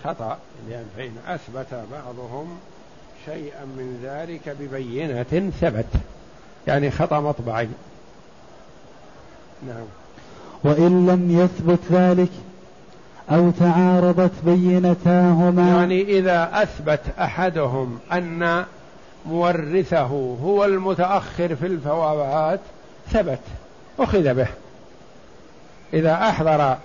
خطأ 0.04 0.38
لأن 0.70 0.84
فإن 0.96 1.12
أثبت 1.26 1.84
بعضهم 1.92 2.46
شيئا 3.26 3.64
من 3.64 4.00
ذلك 4.04 4.56
ببينة 4.60 5.50
ثبت. 5.60 5.86
يعني 6.66 6.90
خطأ 6.90 7.20
مطبعي. 7.20 7.68
نعم. 9.66 9.84
وإن 10.64 11.06
لم 11.06 11.40
يثبت 11.40 11.78
ذلك 11.90 12.30
أو 13.30 13.50
تعارضت 13.50 14.32
بينتاهما 14.44 15.68
يعني 15.68 16.18
إذا 16.18 16.62
أثبت 16.62 17.00
أحدهم 17.18 17.98
أن 18.12 18.64
مورثه 19.26 20.06
هو 20.42 20.64
المتأخر 20.64 21.56
في 21.56 21.66
الفوابات 21.66 22.60
ثبت 23.12 23.40
أخذ 23.98 24.34
به. 24.34 24.48
إذا 25.94 26.14
أحضر 26.14 26.76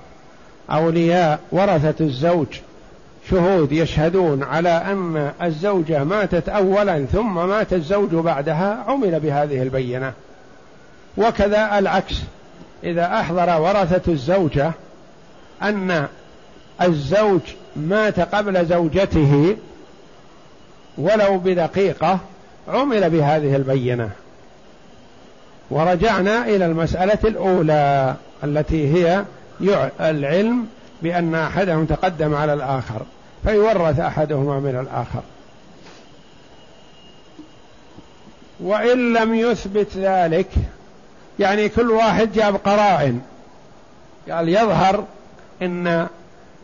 أولياء 0.72 1.40
ورثة 1.52 2.06
الزوج 2.06 2.48
شهود 3.30 3.72
يشهدون 3.72 4.44
على 4.44 4.70
أن 4.70 5.32
الزوجة 5.42 6.04
ماتت 6.04 6.50
أولا 6.50 7.06
ثم 7.06 7.48
مات 7.48 7.74
الزوج 7.74 8.16
بعدها 8.16 8.84
عمل 8.88 9.20
بهذه 9.20 9.62
البينة. 9.62 10.14
وكذا 11.18 11.80
العكس. 11.80 12.16
إذا 12.84 13.06
أحضر 13.06 13.62
ورثة 13.62 14.12
الزوجة 14.12 14.72
أن 15.62 16.08
الزوج 16.82 17.42
مات 17.76 18.20
قبل 18.20 18.66
زوجته 18.66 19.58
ولو 20.98 21.38
بدقيقة 21.38 22.20
عمل 22.68 23.10
بهذه 23.10 23.56
البينة. 23.56 24.10
ورجعنا 25.70 26.46
إلى 26.46 26.66
المسألة 26.66 27.20
الأولى 27.24 28.16
التي 28.44 28.94
هي 28.94 29.24
العلم 30.02 30.68
بأن 31.02 31.36
أحدهم 31.36 31.86
تقدم 31.86 32.36
على 32.36 32.54
الآخر 32.54 33.02
فيورث 33.44 34.00
أحدهما 34.00 34.60
من 34.60 34.80
الآخر. 34.80 35.22
وإن 38.60 39.14
لم 39.14 39.36
يثبت 39.36 39.88
ذلك 39.98 40.50
يعني 41.40 41.70
كل 41.70 41.92
واحد 41.92 42.34
جاب 42.34 42.56
قرائن. 42.56 43.22
قال 44.32 44.50
يظهر 44.50 45.04
إن 45.62 46.08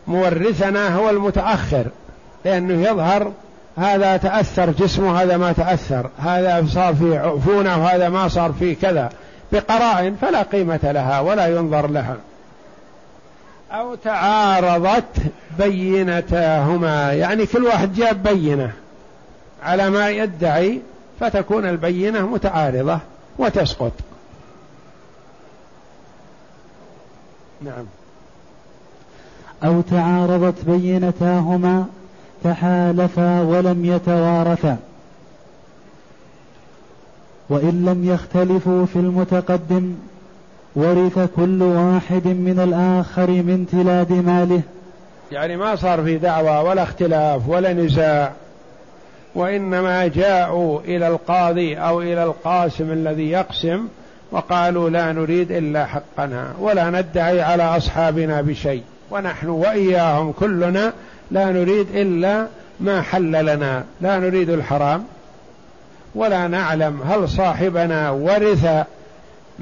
مورثنا 0.08 0.96
هو 0.96 1.10
المتأخر 1.10 1.86
لأنه 2.46 2.90
يظهر 2.90 3.32
هذا 3.78 4.18
تأثر 4.18 4.72
جسمه 4.72 5.22
هذا 5.22 5.38
ما 5.38 5.52
تأثر 5.52 6.10
هذا 6.18 6.66
صار 6.70 6.96
فيه 6.96 7.20
عفونه 7.20 7.84
وهذا 7.84 8.10
ما 8.10 8.28
صار 8.28 8.54
فيه 8.60 8.76
كذا. 8.76 9.10
بقرائن 9.52 10.16
فلا 10.22 10.42
قيمة 10.42 10.80
لها 10.84 11.20
ولا 11.20 11.48
ينظر 11.48 11.88
لها. 11.88 12.18
أو 13.72 13.96
تعارضت 13.96 15.22
بينتاهما. 15.58 17.14
يعني 17.14 17.46
كل 17.46 17.64
واحد 17.64 17.94
جاب 17.94 18.24
بينة 18.24 18.74
على 19.64 19.90
ما 19.90 20.10
يدعي 20.10 20.82
فتكون 21.20 21.66
البينة 21.66 22.28
متعارضة 22.28 23.00
وتسقط. 23.38 23.92
نعم. 27.62 27.86
أو 29.64 29.82
تعارضت 29.82 30.66
بينتاهما 30.66 31.86
تحالفا 32.44 33.42
ولم 33.42 33.86
يتوارثا. 33.86 34.78
وإن 37.50 37.86
لم 37.86 38.14
يختلفوا 38.14 38.86
في 38.86 38.96
المتقدم 38.96 39.96
ورث 40.76 41.20
كل 41.36 41.64
واحد 41.64 42.28
من 42.28 42.60
الآخر 42.60 43.30
من 43.30 43.66
تلاد 43.72 44.12
ماله. 44.12 44.62
يعني 45.32 45.58
ما 45.58 45.76
صار 45.76 46.04
في 46.04 46.18
دعوة 46.18 46.64
ولا 46.64 46.84
اختلاف 46.84 47.50
ولا 47.50 47.74
نزاع 47.74 48.32
وإنما 49.36 50.08
جاءوا 50.08 50.80
إلى 50.80 51.08
القاضي 51.08 51.76
أو 51.78 52.02
إلى 52.02 52.24
القاسم 52.24 52.92
الذي 52.92 53.32
يقسم 53.32 53.88
وقالوا 54.32 54.90
لا 54.90 55.12
نريد 55.12 55.52
إلا 55.52 55.86
حقنا 55.86 56.54
ولا 56.60 56.90
ندعي 56.90 57.42
على 57.42 57.64
أصحابنا 57.64 58.42
بشيء 58.42 58.84
ونحن 59.12 59.50
وإياهم 59.50 60.32
كلنا 60.32 60.94
لا 61.32 61.46
نريد 61.52 61.88
إلا 61.96 62.48
ما 62.80 63.02
حل 63.02 63.46
لنا 63.46 63.84
لا 64.02 64.20
نريد 64.20 64.50
الحرام 64.50 65.04
ولا 66.16 66.48
نعلم 66.48 67.02
هل 67.02 67.30
صاحبنا 67.30 68.10
ورث 68.10 68.86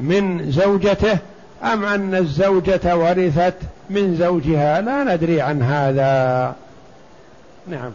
من 0.01 0.51
زوجته 0.51 1.17
أم 1.63 1.85
أن 1.85 2.15
الزوجة 2.15 2.97
ورثت 2.97 3.53
من 3.89 4.15
زوجها؟ 4.15 4.81
لا 4.81 5.15
ندري 5.15 5.41
عن 5.41 5.61
هذا. 5.61 6.55
نعم. 7.67 7.91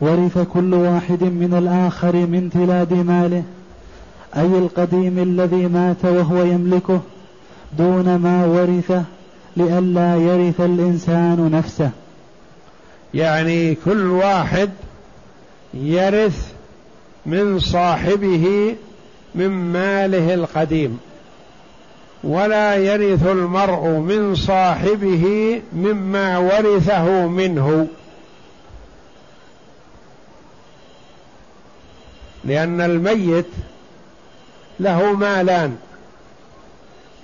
ورث 0.00 0.38
كل 0.38 0.74
واحد 0.74 1.22
من 1.22 1.54
الآخر 1.58 2.16
من 2.16 2.50
تلاد 2.50 2.92
ماله 2.92 3.42
أي 4.36 4.58
القديم 4.58 5.18
الذي 5.18 5.66
مات 5.66 6.04
وهو 6.04 6.42
يملكه 6.42 7.00
دون 7.78 8.16
ما 8.16 8.46
ورثه 8.46 9.04
لئلا 9.56 10.16
يرث 10.16 10.60
الإنسان 10.60 11.50
نفسه. 11.52 11.90
يعني 13.14 13.74
كل 13.74 14.06
واحد 14.06 14.70
يرث 15.74 16.52
من 17.26 17.58
صاحبه 17.58 18.76
من 19.34 19.48
ماله 19.48 20.34
القديم 20.34 20.98
ولا 22.24 22.74
يرث 22.76 23.26
المرء 23.26 23.88
من 23.88 24.34
صاحبه 24.34 25.62
مما 25.72 26.38
ورثه 26.38 27.26
منه. 27.26 27.88
لأن 32.44 32.80
الميت 32.80 33.46
له 34.80 35.12
مالان 35.12 35.76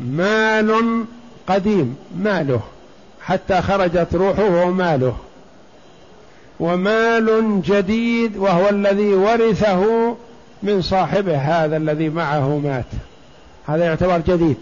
مال 0.01 1.05
قديم 1.47 1.97
ماله 2.17 2.61
حتى 3.23 3.63
خرجت 3.63 4.09
روحه 4.15 4.45
وهو 4.45 4.71
ماله 4.71 5.17
ومال 6.61 7.61
جديد 7.65 8.37
وهو 8.37 8.69
الذي 8.69 9.15
ورثه 9.15 10.17
من 10.65 10.83
صاحبه 10.83 11.37
هذا 11.37 11.77
الذي 11.77 12.09
معه 12.09 12.59
مات. 12.59 12.85
هذا 13.69 13.85
يعتبر 13.85 14.19
جديد. 14.19 14.57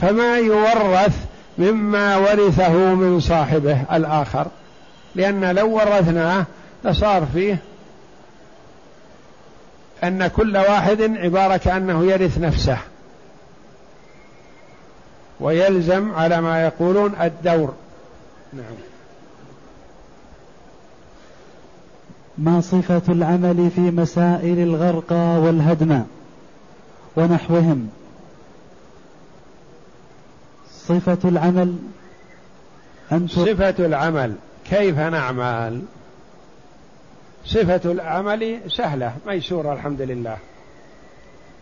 فما 0.00 0.38
يورث 0.38 1.24
مما 1.58 2.16
ورثه 2.16 2.94
من 2.94 3.20
صاحبه 3.20 3.84
الآخر. 3.92 4.46
لأن 5.14 5.54
لو 5.54 5.70
ورثناه 5.76 6.46
لصار 6.84 7.26
فيه 7.34 7.58
أن 10.04 10.26
كل 10.26 10.56
واحد 10.56 11.02
عبارة 11.02 11.56
كأنه 11.56 12.04
يرث 12.04 12.38
نفسه. 12.38 12.78
ويلزم 15.40 16.14
على 16.14 16.40
ما 16.40 16.62
يقولون 16.62 17.14
الدور. 17.20 17.74
نعم. 18.52 18.87
ما 22.38 22.60
صفة 22.60 23.02
العمل 23.12 23.70
في 23.74 23.80
مسائل 23.80 24.58
الغرقى 24.58 25.40
والهدم 25.40 26.02
ونحوهم. 27.16 27.90
صفة 30.72 31.28
العمل 31.28 31.76
أن 33.12 33.28
صفة 33.28 33.74
العمل 33.78 34.34
كيف 34.70 34.98
نعمل؟ 34.98 35.82
صفة 37.44 37.92
العمل 37.92 38.60
سهلة 38.68 39.16
ميسورة 39.26 39.72
الحمد 39.72 40.02
لله. 40.02 40.36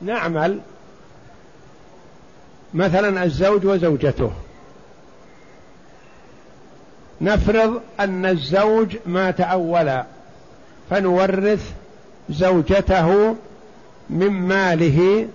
نعمل 0.03 0.61
مثلا 2.75 3.25
الزوج 3.25 3.67
وزوجته. 3.67 4.33
نفرض 7.21 7.81
أن 8.01 8.27
الزوج 8.27 8.97
مات 9.07 9.41
أولا. 9.41 10.16
فنورث 10.91 11.71
زوجته 12.31 13.35
من 14.11 14.31
ماله 14.31 15.27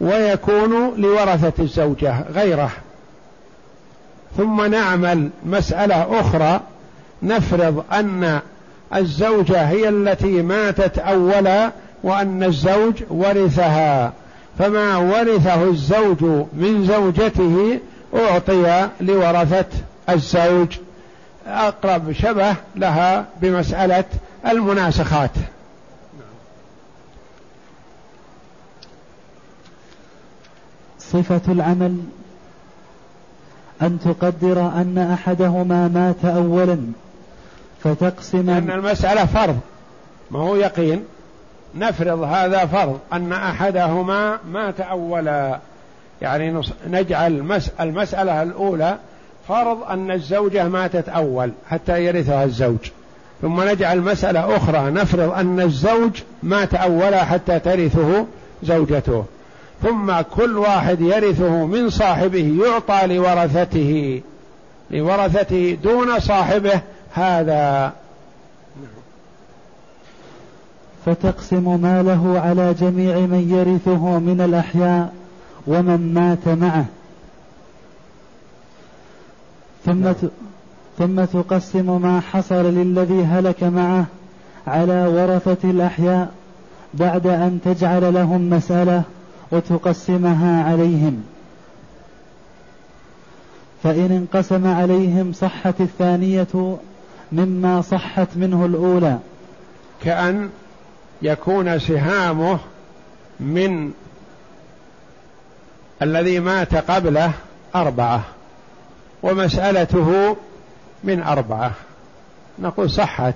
ويكون 0.00 0.94
لورثة 0.96 1.52
الزوجة 1.62 2.24
غيره. 2.34 2.70
ثم 4.36 4.64
نعمل 4.64 5.30
مسألة 5.46 6.20
أخرى 6.20 6.60
نفرض 7.22 7.84
أن 7.92 8.40
الزوجة 8.94 9.62
هي 9.62 9.88
التي 9.88 10.42
ماتت 10.42 10.98
أولا 10.98 11.70
وأن 12.02 12.42
الزوج 12.42 12.94
ورثها. 13.10 14.12
فما 14.58 14.96
ورثه 14.96 15.64
الزوج 15.64 16.22
من 16.52 16.86
زوجته 16.86 17.78
أعطي 18.14 18.88
لورثة 19.00 19.66
الزوج. 20.10 20.76
أقرب 21.48 22.12
شبه 22.12 22.54
لها 22.76 23.26
بمسألة 23.40 24.04
المناسخات. 24.46 25.30
صفة 30.98 31.52
العمل 31.52 31.98
أن 33.82 33.98
تقدر 34.04 34.60
أن 34.60 34.98
أحدهما 34.98 35.88
مات 35.88 36.24
أولا 36.24 36.78
فتقسم 37.84 38.50
أن 38.50 38.70
المسألة 38.70 39.26
فرض 39.26 39.60
ما 40.30 40.38
هو 40.38 40.56
يقين؟ 40.56 41.04
نفرض 41.74 42.22
هذا 42.22 42.66
فرض 42.66 42.98
أن 43.12 43.32
أحدهما 43.32 44.38
مات 44.50 44.80
أولا. 44.80 45.58
يعني 46.22 46.62
نجعل 46.86 47.60
المسألة 47.80 48.42
الأولى 48.42 48.96
فرض 49.48 49.82
أن 49.82 50.10
الزوجة 50.10 50.68
ماتت 50.68 51.08
أول 51.08 51.52
حتى 51.68 52.04
يرثها 52.04 52.44
الزوج. 52.44 52.90
ثم 53.42 53.68
نجعل 53.68 54.00
مسألة 54.00 54.56
أخرى 54.56 54.90
نفرض 54.90 55.30
أن 55.32 55.60
الزوج 55.60 56.10
مات 56.42 56.74
أولا 56.74 57.24
حتى 57.24 57.58
ترثه 57.58 58.26
زوجته. 58.62 59.24
ثم 59.82 60.20
كل 60.20 60.58
واحد 60.58 61.00
يرثه 61.00 61.66
من 61.66 61.90
صاحبه 61.90 62.58
يعطى 62.64 63.06
لورثته 63.06 64.22
لورثته 64.90 65.78
دون 65.82 66.20
صاحبه 66.20 66.80
هذا. 67.12 67.92
فتقسم 71.06 71.80
ماله 71.80 72.40
على 72.40 72.74
جميع 72.74 73.16
من 73.16 73.50
يرثه 73.50 74.18
من 74.18 74.40
الأحياء 74.40 75.12
ومن 75.66 76.14
مات 76.14 76.48
معه. 76.48 76.84
ثم 79.86 80.12
ثم 80.98 81.24
تقسم 81.24 82.02
ما 82.02 82.20
حصل 82.20 82.64
للذي 82.64 83.24
هلك 83.24 83.62
معه 83.62 84.06
على 84.66 85.06
ورثة 85.06 85.70
الأحياء 85.70 86.32
بعد 86.94 87.26
أن 87.26 87.58
تجعل 87.64 88.14
لهم 88.14 88.50
مسألة 88.50 89.02
وتقسمها 89.52 90.64
عليهم. 90.64 91.24
فإن 93.82 94.12
انقسم 94.12 94.66
عليهم 94.66 95.32
صحت 95.32 95.80
الثانية 95.80 96.78
مما 97.32 97.80
صحت 97.80 98.28
منه 98.36 98.64
الأولى. 98.66 99.18
كأن 100.04 100.50
يكون 101.22 101.78
سهامه 101.78 102.58
من 103.40 103.90
الذي 106.02 106.40
مات 106.40 106.74
قبله 106.74 107.32
أربعة. 107.74 108.24
ومسألته 109.22 110.36
من 111.04 111.22
أربعة. 111.22 111.70
نقول 112.58 112.90
صحت. 112.90 113.34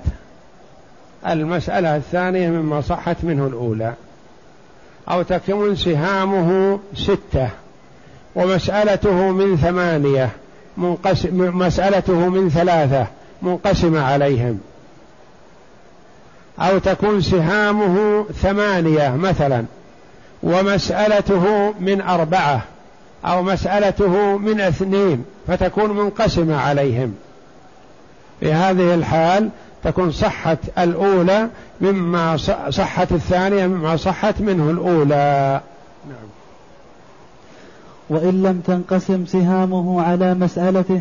المسألة 1.27 1.97
الثانية 1.97 2.49
مما 2.49 2.81
صحت 2.81 3.17
منه 3.23 3.47
الأولى. 3.47 3.95
أو 5.09 5.23
تكون 5.23 5.77
سهامه 5.77 6.79
ستة. 6.95 7.49
ومسألته 8.35 9.15
من 9.15 9.57
ثمانية. 9.57 10.31
منقسم 10.77 11.59
مسألته 11.59 12.29
من 12.29 12.51
ثلاثة. 12.51 13.07
منقسمة 13.43 14.01
عليهم. 14.01 14.61
أو 16.59 16.79
تكون 16.79 17.21
سهامه 17.21 18.25
ثمانية 18.43 19.17
مثلا. 19.17 19.65
ومسألته 20.43 21.75
من 21.81 22.01
أربعة. 22.01 22.63
أو 23.25 23.43
مسألته 23.43 24.39
من 24.39 24.61
أثنين 24.61 25.25
فتكون 25.47 25.91
منقسمة 25.91 26.57
عليهم. 26.57 27.15
في 28.41 28.53
هذه 28.53 28.95
الحال 28.95 29.49
تكون 29.85 30.11
صحت 30.11 30.59
الأولى 30.79 31.49
مما 31.81 32.37
صحت 32.71 33.13
الثانية 33.13 33.67
مما 33.67 33.97
صحت 33.97 34.41
منه 34.41 34.71
الأولى. 34.71 35.61
نعم. 36.09 36.29
وإن 38.09 38.43
لم 38.43 38.61
تنقسم 38.61 39.27
سهامه 39.27 40.03
على 40.03 40.35
مسألته 40.35 41.01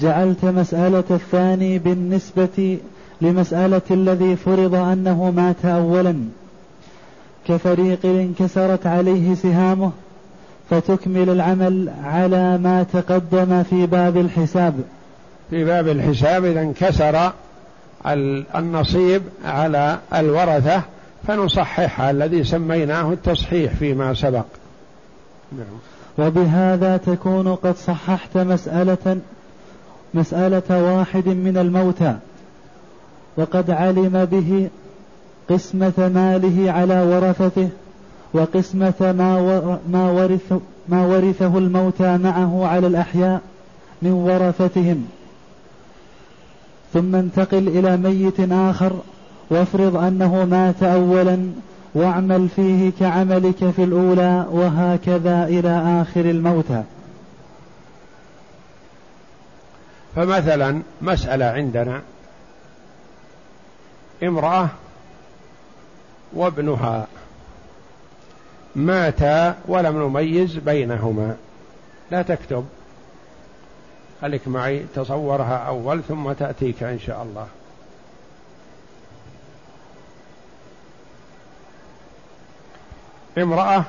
جعلت 0.00 0.44
مسألة 0.44 1.04
الثاني 1.10 1.78
بالنسبة 1.78 2.78
لمسألة 3.20 3.82
الذي 3.90 4.36
فرض 4.36 4.74
أنه 4.74 5.30
مات 5.30 5.64
أولا. 5.64 6.24
كفريق 7.48 7.98
انكسرت 8.04 8.86
عليه 8.86 9.34
سهامه 9.34 9.92
فتكمل 10.70 11.30
العمل 11.30 11.90
على 12.04 12.58
ما 12.58 12.82
تقدم 12.92 13.62
في 13.62 13.86
باب 13.86 14.16
الحساب. 14.16 14.74
في 15.50 15.64
باب 15.64 15.88
الحساب 15.88 16.44
إذا 16.44 16.60
انكسر 16.60 17.32
النصيب 18.56 19.22
على 19.44 19.98
الورثة 20.14 20.82
فنصححها 21.26 22.10
الذي 22.10 22.44
سميناه 22.44 23.12
التصحيح 23.12 23.72
فيما 23.72 24.14
سبق. 24.14 24.44
نعم. 25.52 25.78
وبهذا 26.18 26.96
تكون 26.96 27.54
قد 27.54 27.76
صححت 27.76 28.36
مسألة 28.36 29.18
مسألة 30.14 30.96
واحد 30.96 31.28
من 31.28 31.58
الموتى 31.58 32.16
وقد 33.36 33.70
علم 33.70 34.24
به 34.24 34.68
قسمة 35.48 35.92
ماله 35.98 36.72
على 36.72 37.02
ورثته 37.02 37.68
وقسمة 38.34 38.94
ما 39.00 39.78
ما 39.88 40.10
ورث 40.10 40.52
ما 40.88 41.06
ورثه 41.06 41.58
الموتى 41.58 42.16
معه 42.16 42.66
على 42.66 42.86
الأحياء 42.86 43.40
من 44.02 44.12
ورثتهم. 44.12 45.08
ثم 46.92 47.14
انتقل 47.14 47.68
إلى 47.68 47.96
ميت 47.96 48.40
آخر 48.52 48.92
وافرض 49.50 49.96
أنه 49.96 50.44
مات 50.44 50.82
أولا 50.82 51.50
واعمل 51.94 52.48
فيه 52.48 52.92
كعملك 53.00 53.70
في 53.70 53.84
الأولى 53.84 54.46
وهكذا 54.50 55.44
إلى 55.44 56.02
آخر 56.02 56.20
الموتى. 56.20 56.82
فمثلا 60.16 60.82
مسألة 61.02 61.44
عندنا. 61.44 62.02
امرأة 64.22 64.68
وابنها. 66.32 67.06
ماتا 68.76 69.56
ولم 69.66 70.02
نميز 70.02 70.56
بينهما. 70.56 71.36
لا 72.10 72.22
تكتب. 72.22 72.66
خليك 74.22 74.48
معي 74.48 74.84
تصورها 74.94 75.56
أول 75.56 76.02
ثم 76.02 76.32
تأتيك 76.32 76.82
إن 76.82 76.98
شاء 76.98 77.22
الله. 77.22 77.46
امرأة 83.38 83.84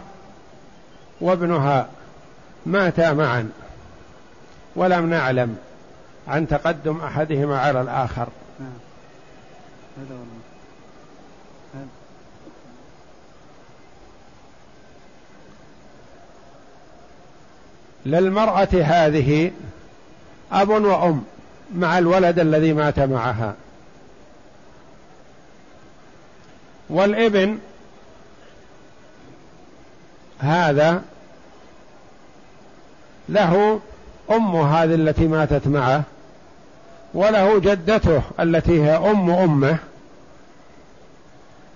وابنها 1.21 1.87
ماتا 2.65 3.13
معا 3.13 3.49
ولم 4.75 5.09
نعلم 5.09 5.57
عن 6.27 6.47
تقدم 6.47 7.01
أحدهما 7.01 7.59
على 7.59 7.81
الآخر. 7.81 8.27
للمرأة 18.05 18.67
هذه 18.73 19.51
أب 20.51 20.69
وأم 20.69 21.23
مع 21.75 21.97
الولد 21.97 22.39
الذي 22.39 22.73
مات 22.73 22.99
معها. 22.99 23.55
والإبن 26.89 27.57
هذا 30.39 31.01
له 33.29 33.79
أم 34.31 34.55
هذه 34.55 34.95
التي 34.95 35.27
ماتت 35.27 35.67
معه 35.67 36.03
وله 37.13 37.59
جدته 37.59 38.21
التي 38.39 38.83
هي 38.83 38.95
أم 38.95 39.29
أمه 39.29 39.77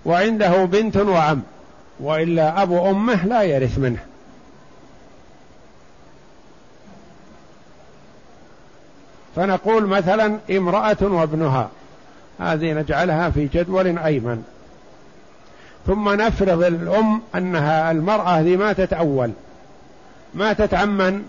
وعنده 0.04 0.64
بنت 0.64 0.96
وعم 0.96 1.42
وإلا 2.00 2.62
أبو 2.62 2.90
أمه 2.90 3.26
لا 3.26 3.42
يرث 3.42 3.78
منه. 3.78 4.09
فنقول 9.40 9.86
مثلا 9.86 10.38
امرأة 10.50 10.96
وابنها 11.00 11.68
هذه 12.40 12.72
نجعلها 12.72 13.30
في 13.30 13.46
جدول 13.46 13.98
أيمن. 13.98 14.42
ثم 15.86 16.08
نفرض 16.08 16.62
الأم 16.62 17.22
أنها 17.34 17.90
المرأة 17.90 18.28
هذه 18.28 18.56
ماتت 18.56 18.92
أول 18.92 19.30
ماتت 20.34 20.74
عن 20.74 20.88
من؟ 20.88 21.22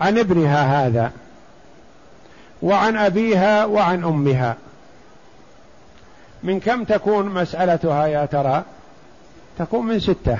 عن 0.00 0.18
ابنها 0.18 0.86
هذا 0.86 1.12
وعن 2.62 2.96
أبيها 2.96 3.64
وعن 3.64 4.04
أمها. 4.04 4.56
من 6.42 6.60
كم 6.60 6.84
تكون 6.84 7.26
مسألتها 7.26 8.06
يا 8.06 8.24
ترى؟ 8.24 8.62
تكون 9.58 9.86
من 9.86 10.00
ستة 10.00 10.38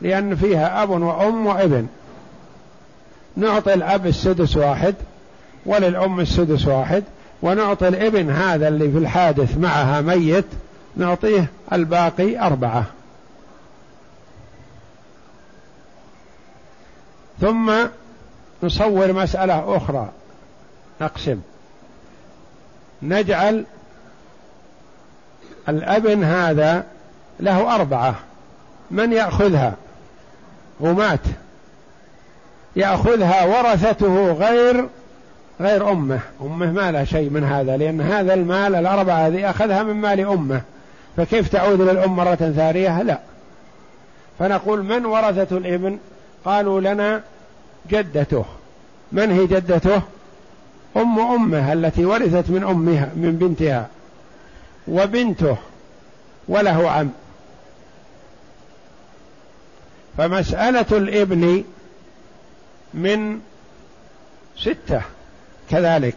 لأن 0.00 0.36
فيها 0.36 0.82
أب 0.82 0.90
وأم 0.90 1.46
وابن. 1.46 1.86
نعطي 3.36 3.74
الأب 3.74 4.06
السدس 4.06 4.56
واحد 4.56 4.94
وللأم 5.66 6.20
السدس 6.20 6.66
واحد 6.66 7.04
ونعطي 7.42 7.88
الابن 7.88 8.30
هذا 8.30 8.68
اللي 8.68 8.90
في 8.90 8.98
الحادث 8.98 9.58
معها 9.58 10.00
ميت 10.00 10.44
نعطيه 10.96 11.46
الباقي 11.72 12.38
أربعة. 12.38 12.84
ثم 17.40 17.72
نصور 18.62 19.12
مسألة 19.12 19.76
أخرى. 19.76 20.08
نقسم. 21.00 21.40
نجعل 23.02 23.64
الأبن 25.68 26.24
هذا 26.24 26.84
له 27.40 27.74
أربعة. 27.74 28.14
من 28.90 29.12
يأخذها؟ 29.12 29.74
ومات 30.80 31.20
يأخذها 32.76 33.44
ورثته 33.44 34.32
غير 34.32 34.88
غير 35.60 35.90
أمه. 35.90 36.20
أمه 36.40 36.72
ما 36.72 36.92
لها 36.92 37.04
شيء 37.04 37.30
من 37.30 37.44
هذا 37.44 37.76
لأن 37.76 38.00
هذا 38.00 38.34
المال 38.34 38.74
الأربعة 38.74 39.26
هذه 39.26 39.50
أخذها 39.50 39.82
من 39.82 39.94
مال 39.94 40.20
أمه. 40.20 40.60
فكيف 41.16 41.48
تعود 41.48 41.80
للأم 41.80 42.16
مرة 42.16 42.34
ثانية؟ 42.34 43.02
لا. 43.02 43.20
فنقول 44.38 44.84
من 44.84 45.06
ورثة 45.06 45.56
الإبن؟ 45.56 45.98
قالوا 46.44 46.80
لنا 46.80 47.22
جدته. 47.90 48.44
من 49.12 49.30
هي 49.30 49.46
جدته؟ 49.46 50.02
أم 50.96 51.18
أمه 51.18 51.72
التي 51.72 52.04
ورثت 52.04 52.50
من 52.50 52.64
أمها 52.64 53.08
من 53.16 53.36
بنتها. 53.40 53.88
وبنته 54.88 55.56
وله 56.48 56.90
عم. 56.90 57.10
فمسألة 60.18 60.86
الإبن 60.92 61.64
من 62.94 63.40
ستة. 64.56 65.02
كذلك. 65.70 66.16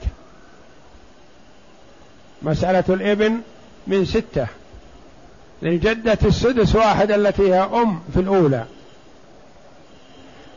مسألة 2.41 2.83
الإبن 2.89 3.41
من 3.87 4.05
ستة. 4.05 4.47
للجدة 5.61 6.17
السدس 6.25 6.75
واحد 6.75 7.11
التي 7.11 7.53
هي 7.53 7.59
أم 7.59 8.01
في 8.13 8.19
الأولى. 8.19 8.65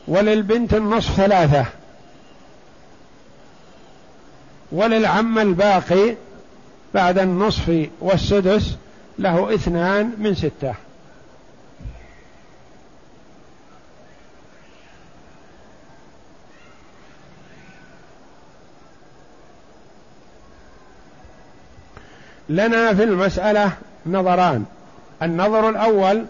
وللبنت 0.07 0.73
النصف 0.73 1.15
ثلاثة. 1.15 1.65
وللعم 4.71 5.39
الباقي 5.39 6.15
بعد 6.93 7.19
النصف 7.19 7.87
والسدس 8.01 8.75
له 9.19 9.55
اثنان 9.55 10.13
من 10.17 10.35
ستة. 10.35 10.73
لنا 22.49 22.93
في 22.93 23.03
المسألة 23.03 23.71
نظران. 24.05 24.65
النظر 25.21 25.69
الأول 25.69 26.25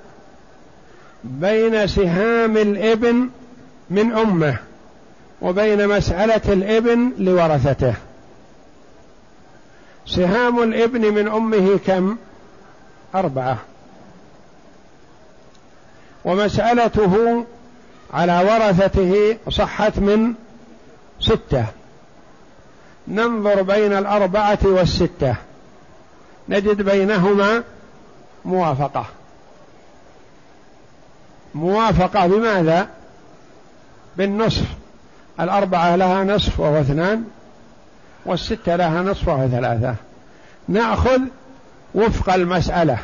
بين 1.24 1.88
سهام 1.88 2.58
الإبن 2.58 3.30
من 3.90 4.12
أمه 4.14 4.58
وبين 5.42 5.88
مسألة 5.88 6.54
الإبن 6.54 7.12
لورثته. 7.18 7.94
سهام 10.06 10.64
الإبن 10.64 11.14
من 11.14 11.28
أمه 11.28 11.80
كم؟ 11.88 12.18
أربعة. 13.16 13.58
ومسألته 16.26 17.46
على 18.14 18.44
ورثته 18.52 19.38
صحت 19.50 20.00
من 20.00 20.34
ستة. 21.20 21.66
ننظر 23.08 23.62
بين 23.62 23.94
الأربعة 23.94 24.60
والستة. 24.64 25.36
نجد 26.50 26.82
بينهما 26.82 27.64
موافقة. 28.46 29.06
موافقة 31.56 32.28
بماذا؟ 32.28 32.88
بالنصف. 34.18 34.66
الأربعة 35.40 35.96
لها 35.96 36.24
نصف 36.24 36.60
وهو 36.60 36.82
اثنان 36.82 37.24
والستة 38.26 38.76
لها 38.76 39.02
نصف 39.02 39.28
وهو 39.28 39.48
ثلاثة. 39.48 39.96
نأخذ 40.68 41.22
وفق 41.96 42.34
المسألة. 42.34 42.98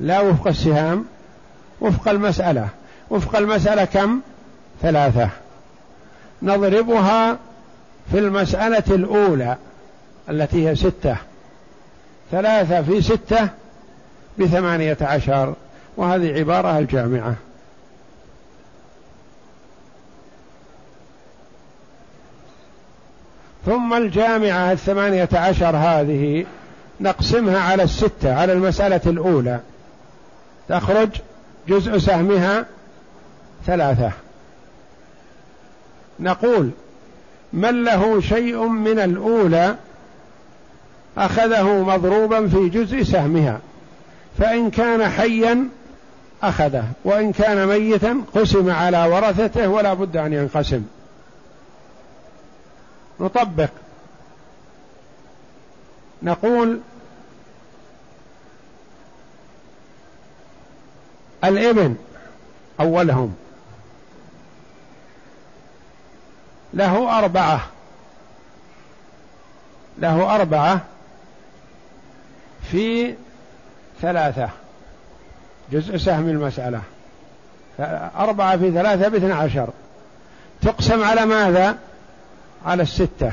لا 0.00 0.20
وفق 0.20 0.48
السهام 0.48 1.04
وفق 1.80 2.08
المسألة. 2.08 2.68
وفق 3.10 3.36
المسألة 3.36 3.84
كم؟ 3.84 4.20
ثلاثة. 4.82 5.28
نضربها 6.42 7.38
في 8.12 8.18
المسألة 8.18 8.84
الأولى 8.88 9.56
التي 10.28 10.68
هي 10.68 10.76
ستة. 10.76 11.16
ثلاثة 12.30 12.82
في 12.82 13.02
ستة 13.02 13.48
بثمانية 14.38 14.96
عشر. 15.00 15.54
وهذه 15.96 16.38
عبارة 16.38 16.78
الجامعة. 16.78 17.34
ثم 23.66 23.94
الجامعة 23.94 24.72
الثمانية 24.72 25.28
عشر 25.32 25.76
هذه 25.76 26.46
نقسمها 27.00 27.60
على 27.60 27.82
الستة 27.82 28.34
على 28.34 28.52
المسألة 28.52 29.00
الأولى. 29.06 29.60
تخرج 30.68 31.08
جزء 31.68 31.98
سهمها 31.98 32.66
ثلاثة. 33.66 34.12
نقول 36.20 36.70
من 37.52 37.84
له 37.84 38.20
شيء 38.20 38.66
من 38.66 38.98
الأولى 38.98 39.76
أخذه 41.18 41.82
مضروبا 41.82 42.48
في 42.48 42.68
جزء 42.68 43.02
سهمها 43.02 43.60
فإن 44.38 44.70
كان 44.70 45.08
حيا 45.08 45.68
أخذه 46.42 46.84
وإن 47.04 47.32
كان 47.32 47.66
ميتا 47.66 48.24
قسم 48.34 48.70
على 48.70 49.06
ورثته 49.06 49.68
ولا 49.68 49.94
بد 49.94 50.16
أن 50.16 50.32
ينقسم. 50.32 50.82
نطبق. 53.20 53.68
نقول 56.22 56.80
الإبن 61.44 61.96
أولهم. 62.80 63.34
له 66.74 67.18
أربعة. 67.18 67.60
له 69.98 70.34
أربعة 70.34 70.80
في 72.70 73.14
ثلاثة 74.02 74.48
جزء 75.72 75.96
سهم 75.96 76.28
المسألة. 76.28 76.82
أربعة 78.16 78.56
في 78.56 78.70
ثلاثة 78.70 79.08
باثنى 79.08 79.32
عشر. 79.32 79.68
تقسم 80.62 81.04
على 81.04 81.26
ماذا؟ 81.26 81.78
على 82.66 82.82
الستة 82.82 83.32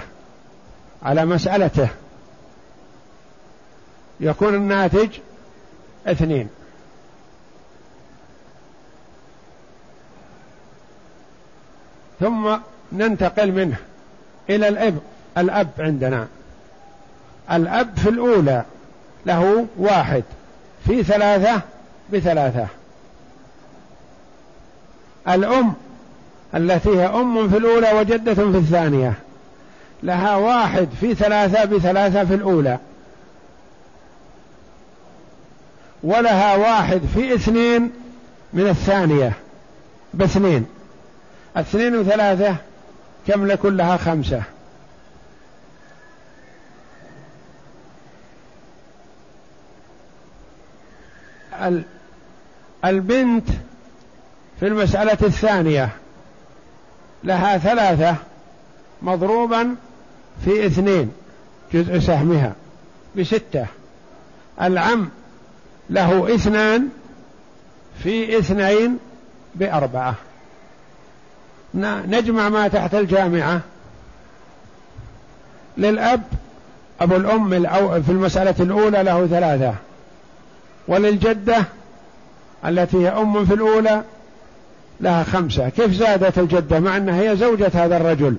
على 1.03 1.25
مسألته. 1.25 1.87
يكون 4.19 4.55
الناتج 4.55 5.09
اثنين. 6.07 6.49
ثم 12.19 12.57
ننتقل 12.91 13.51
منه 13.51 13.77
إلى 14.49 14.67
الأب 14.67 14.99
الأب 15.37 15.69
عندنا. 15.79 16.27
الأب 17.51 17.97
في 17.97 18.09
الأولى. 18.09 18.65
له 19.25 19.65
واحد. 19.77 20.23
في 20.87 21.03
ثلاثة 21.03 21.61
بثلاثة. 22.13 22.67
الأم 25.27 25.73
التي 26.55 26.89
هي 26.89 27.05
أم 27.05 27.49
في 27.49 27.57
الأولى 27.57 27.91
وجدة 27.91 28.33
في 28.33 28.41
الثانية. 28.41 29.13
لها 30.03 30.35
واحد 30.35 30.87
في 31.01 31.15
ثلاثة 31.15 31.65
بثلاثة 31.65 32.25
في 32.25 32.33
الأولى. 32.33 32.77
ولها 36.03 36.55
واحد 36.55 37.01
في 37.15 37.35
اثنين 37.35 37.91
من 38.53 38.67
الثانية 38.67 39.33
باثنين 40.13 40.65
اثنين 41.55 41.95
وثلاثة 41.95 42.55
كم 43.27 43.47
لكل 43.47 43.77
لها 43.77 43.97
خمسة؟ 43.97 44.41
البنت 52.85 53.49
في 54.59 54.67
المسألة 54.67 55.17
الثانية 55.21 55.89
لها 57.23 57.57
ثلاثة 57.57 58.15
مضروبا 59.01 59.75
في 60.45 60.65
اثنين 60.65 61.11
جزء 61.73 61.99
سهمها 61.99 62.53
بستة. 63.15 63.65
العم 64.61 65.09
له 65.89 66.35
اثنان 66.35 66.89
في 68.03 68.39
اثنين 68.39 68.99
بأربعة. 69.55 70.15
نجمع 71.73 72.49
ما 72.49 72.67
تحت 72.67 72.95
الجامعة. 72.95 73.61
للأب 75.77 76.23
أبو 77.01 77.15
الأم 77.15 77.49
في 78.01 78.11
المسألة 78.11 78.55
الأولى 78.59 79.03
له 79.03 79.27
ثلاثة. 79.27 79.75
وللجدة 80.87 81.63
التي 82.65 82.97
هي 82.97 83.09
أم 83.09 83.45
في 83.45 83.53
الأولى 83.53 84.03
لها 85.01 85.23
خمسة. 85.23 85.69
كيف 85.69 85.93
زادت 85.93 86.39
الجدة 86.39 86.79
مع 86.79 86.97
أنها 86.97 87.21
هي 87.21 87.35
زوجة 87.35 87.71
هذا 87.73 87.97
الرجل؟ 87.97 88.35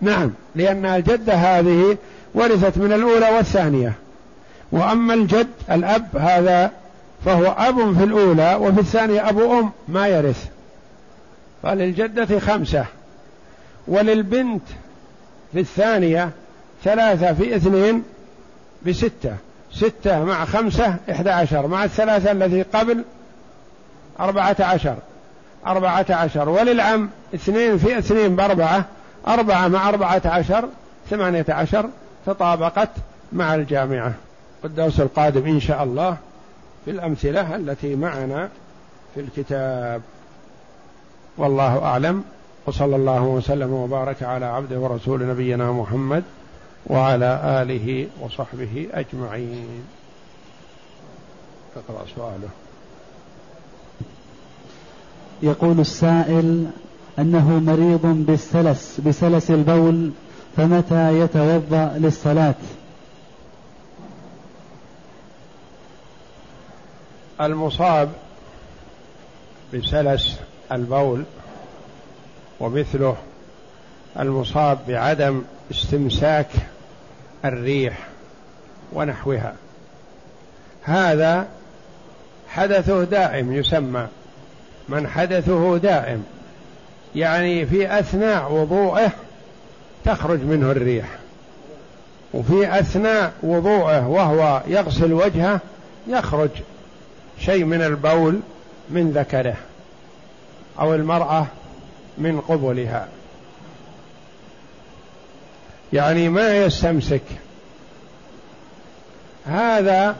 نعم 0.00 0.30
لأن 0.54 0.86
الجدة 0.86 1.34
هذه 1.34 1.96
ورثت 2.34 2.78
من 2.78 2.92
الأولى 2.92 3.30
والثانية. 3.36 3.92
وأما 4.72 5.14
الجد 5.14 5.48
الأب 5.70 6.16
هذا 6.16 6.70
فهو 7.24 7.44
أب 7.44 7.96
في 7.98 8.04
الأولى 8.04 8.54
وفي 8.54 8.80
الثانية 8.80 9.28
أبو 9.28 9.58
أم 9.58 9.70
ما 9.88 10.08
يرث. 10.08 10.46
فللجدة 11.62 12.38
خمسة. 12.38 12.84
وللبنت 13.88 14.62
في 15.52 15.60
الثانية 15.60 16.30
ثلاثة 16.84 17.32
في 17.32 17.56
اثنين 17.56 18.02
بستة. 18.86 19.36
ستة 19.74 20.24
مع 20.24 20.44
خمسة 20.44 20.96
إحدى 21.10 21.30
عشر 21.30 21.66
مع 21.66 21.84
الثلاثة 21.84 22.30
الذي 22.30 22.62
قبل 22.62 23.04
أربعة 24.20 24.56
عشر. 24.60 24.96
أربعة 25.66 26.06
عشر. 26.10 26.48
وللعم 26.48 27.08
اثنين 27.34 27.78
في 27.78 27.98
اثنين 27.98 28.36
بأربعة 28.36 28.84
أربعة 29.28 29.68
مع 29.68 29.88
أربعة 29.88 30.22
عشر 30.24 30.68
ثمانية 31.10 31.46
عشر 31.48 31.88
تطابقت 32.26 32.90
مع 33.32 33.54
الجامعة. 33.54 34.12
والدرس 34.62 35.00
القادم 35.00 35.46
إن 35.46 35.60
شاء 35.60 35.84
الله 35.84 36.16
في 36.84 36.90
الأمثلة 36.90 37.56
التي 37.56 37.96
معنا 37.96 38.48
في 39.14 39.20
الكتاب. 39.20 40.02
والله 41.36 41.78
أعلم. 41.78 42.24
وصلى 42.66 42.96
الله 42.96 43.22
وسلم 43.22 43.72
وبارك 43.72 44.22
على 44.22 44.46
عبده 44.46 44.78
ورسول 44.78 45.28
نبينا 45.28 45.72
محمد 45.72 46.22
وعلى 46.86 47.62
آله 47.62 48.06
وصحبه 48.20 48.88
أجمعين. 48.92 49.84
اقرأ 51.76 52.06
سؤاله. 52.16 52.48
يقول 55.42 55.80
السائل 55.80 56.66
أنه 57.18 57.58
مريض 57.58 58.06
بالسلس 58.06 59.00
بسلس 59.00 59.50
البول 59.50 60.10
فمتى 60.56 61.20
يتوضأ 61.20 61.94
للصلاة؟ 61.98 62.54
المصاب 67.40 68.12
بسلس 69.74 70.38
البول 70.72 71.24
ومثله 72.60 73.16
المصاب 74.18 74.78
بعدم 74.88 75.42
استمساك 75.70 76.50
الريح 77.44 77.98
ونحوها. 78.92 79.54
هذا 80.82 81.48
حدثه 82.48 83.04
دائم 83.04 83.52
يسمى. 83.52 84.06
من 84.88 85.08
حدثه 85.08 85.78
دائم. 85.78 86.24
يعني 87.14 87.66
في 87.66 87.98
أثناء 87.98 88.52
وضوءه 88.52 89.12
تخرج 90.04 90.40
منه 90.40 90.70
الريح. 90.70 91.06
وفي 92.34 92.78
أثناء 92.78 93.32
وضوءه 93.42 94.08
وهو 94.08 94.62
يغسل 94.66 95.12
وجهه 95.12 95.60
يخرج 96.06 96.50
شيء 97.38 97.64
من 97.64 97.82
البول 97.82 98.40
من 98.90 99.10
ذكره 99.10 99.56
أو 100.80 100.94
المرأة 100.94 101.46
من 102.18 102.40
قبلها. 102.40 103.08
يعني 105.94 106.28
ما 106.28 106.56
يستمسك. 106.56 107.22
هذا 109.46 110.16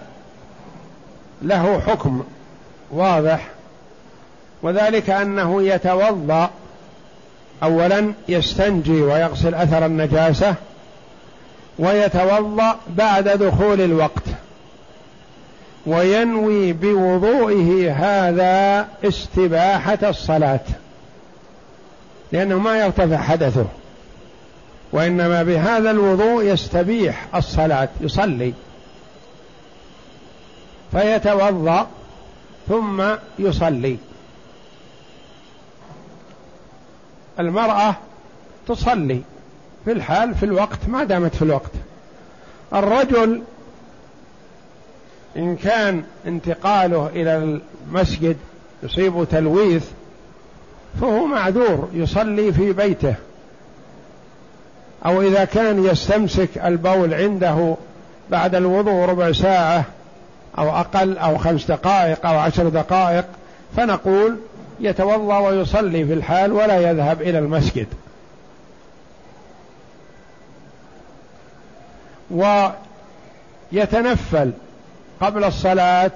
له 1.43 1.81
حكم 1.81 2.25
واضح 2.91 3.49
وذلك 4.63 5.11
أنه 5.11 5.63
يتوضأ 5.63 6.51
اولا 7.63 8.13
يستنجي 8.29 9.03
ويغسل 9.03 9.55
أثر 9.55 9.87
النجاسة 9.87 10.55
ويتوضأ 11.79 12.77
بعد 12.89 13.29
دخول 13.29 13.81
الوقت 13.81 14.25
وينوي 15.87 16.73
بوضوئه 16.73 17.93
هذا 17.93 18.89
استباحة 19.05 19.99
الصلاة 20.03 20.61
لأنه 22.33 22.59
ما 22.59 22.79
يرتفع 22.79 23.17
حدثه. 23.17 23.67
وإنما 24.95 25.43
بهذا 25.43 25.91
الوضوء 25.91 26.45
يستبيح 26.45 27.27
الصلاة 27.35 27.89
يصلي. 28.01 28.53
فيتوضأ 30.93 31.87
ثم 32.69 33.03
يصلي. 33.39 33.97
المرأة 37.41 37.97
تصلي 38.69 39.21
في 39.85 39.93
الحال 39.93 40.35
في 40.35 40.43
الوقت 40.43 40.79
ما 40.89 41.05
دامت 41.05 41.35
في 41.35 41.43
الوقت. 41.43 41.73
الرجل 42.75 43.43
إن 45.37 45.57
كان 45.57 46.05
انتقاله 46.27 47.07
إلى 47.07 47.61
المسجد 47.89 48.37
يصيب 48.83 49.27
تلويث 49.31 49.85
فهو 51.01 51.27
معذور 51.27 51.91
يصلي 51.93 52.53
في 52.53 52.73
بيته. 52.73 53.15
أو 55.07 55.23
إذا 55.23 55.45
كان 55.45 55.85
يستمسك 55.85 56.59
البول 56.65 57.15
عنده 57.15 57.77
بعد 58.31 58.55
الوضوء 58.55 59.05
ربع 59.05 59.33
ساعة 59.33 59.85
أو 60.59 60.71
أقل 60.71 61.19
أو 61.19 61.39
خمس 61.39 61.65
دقائق 61.65 62.27
أو 62.27 62.39
عشر 62.39 62.69
دقائق 62.69 63.25
فنقول 63.77 64.37
يتوضأ 64.81 65.39
ويصلي 65.39 66.05
في 66.05 66.13
الحال 66.13 66.53
ولا 66.53 66.91
يذهب 66.91 67.23
إلى 67.23 67.39
المسجد. 67.39 67.87
ويتنفل 73.73 74.53
قبل 75.21 75.45
الصلاة 75.45 76.11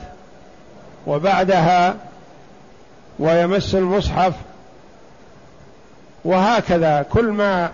وبعدها 1.07 1.97
ويمس 3.18 3.74
المصحف 3.74 4.34
وهكذا 6.24 7.07
كل 7.12 7.24
ما 7.24 7.70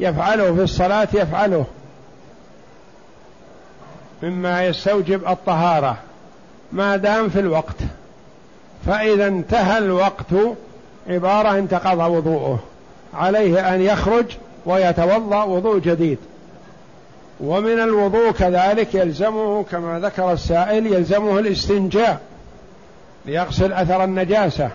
يفعله 0.00 0.54
في 0.54 0.62
الصلاة 0.62 1.08
يفعله. 1.14 1.64
مما 4.22 4.66
يستوجب 4.66 5.28
الطهارة. 5.28 5.96
ما 6.72 6.96
دام 6.96 7.28
في 7.28 7.40
الوقت. 7.40 7.76
فإذا 8.86 9.26
انتهى 9.26 9.78
الوقت 9.78 10.32
عبارة 11.08 11.58
انتقض 11.58 11.98
وضوءه. 11.98 12.58
عليه 13.14 13.74
أن 13.74 13.80
يخرج 13.80 14.24
ويتوضأ 14.66 15.42
وضوء 15.42 15.78
جديد. 15.78 16.18
ومن 17.40 17.78
الوضوء 17.80 18.30
كذلك 18.30 18.94
يلزمه 18.94 19.64
كما 19.70 20.00
ذكر 20.00 20.32
السائل 20.32 20.86
يلزمه 20.86 21.38
الاستنجاء. 21.38 22.20
ليغسل 23.26 23.72
أثر 23.72 24.04
النجاسة. 24.04 24.70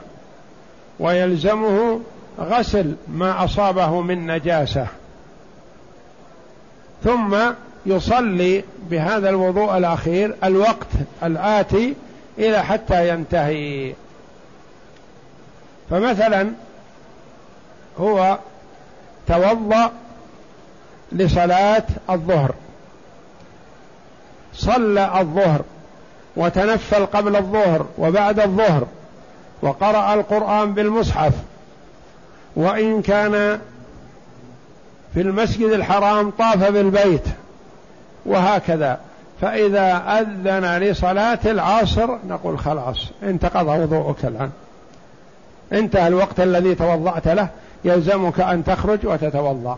ويلزمه 0.99 1.99
غسل 2.39 2.95
ما 3.07 3.43
أصابه 3.43 4.01
من 4.01 4.27
نجاسة. 4.27 4.87
ثم 7.03 7.37
يصلي 7.85 8.63
بهذا 8.89 9.29
الوضوء 9.29 9.77
الأخير 9.77 10.35
الوقت 10.43 10.87
الآتي 11.23 11.95
إلى 12.37 12.63
حتى 12.63 13.09
ينتهي. 13.09 13.93
فمثلا 15.89 16.51
هو 17.99 18.37
توضأ 19.27 19.91
لصلاة 21.11 21.83
الظهر. 22.09 22.51
صلى 24.53 25.19
الظهر 25.19 25.61
وتنفل 26.35 27.05
قبل 27.05 27.35
الظهر 27.35 27.85
وبعد 27.97 28.39
الظهر 28.39 28.87
وقرأ 29.61 30.13
القرآن 30.13 30.73
بالمصحف. 30.73 31.33
وإن 32.55 33.01
كان 33.01 33.59
في 35.13 35.21
المسجد 35.21 35.71
الحرام 35.71 36.29
طاف 36.29 36.71
بالبيت 36.71 37.23
وهكذا. 38.25 38.99
فإذا 39.41 40.03
أذن 40.19 40.77
لصلاة 40.77 41.39
العصر 41.45 42.09
نقول 42.27 42.59
خلاص 42.59 42.97
انتقض 43.23 43.67
وضوءك 43.67 44.25
الآن. 44.25 44.49
انتهى 45.73 46.07
الوقت 46.07 46.39
الذي 46.39 46.75
توضأت 46.75 47.27
له 47.27 47.47
يلزمك 47.85 48.39
أن 48.39 48.63
تخرج 48.63 48.99
وتتوضأ. 49.03 49.77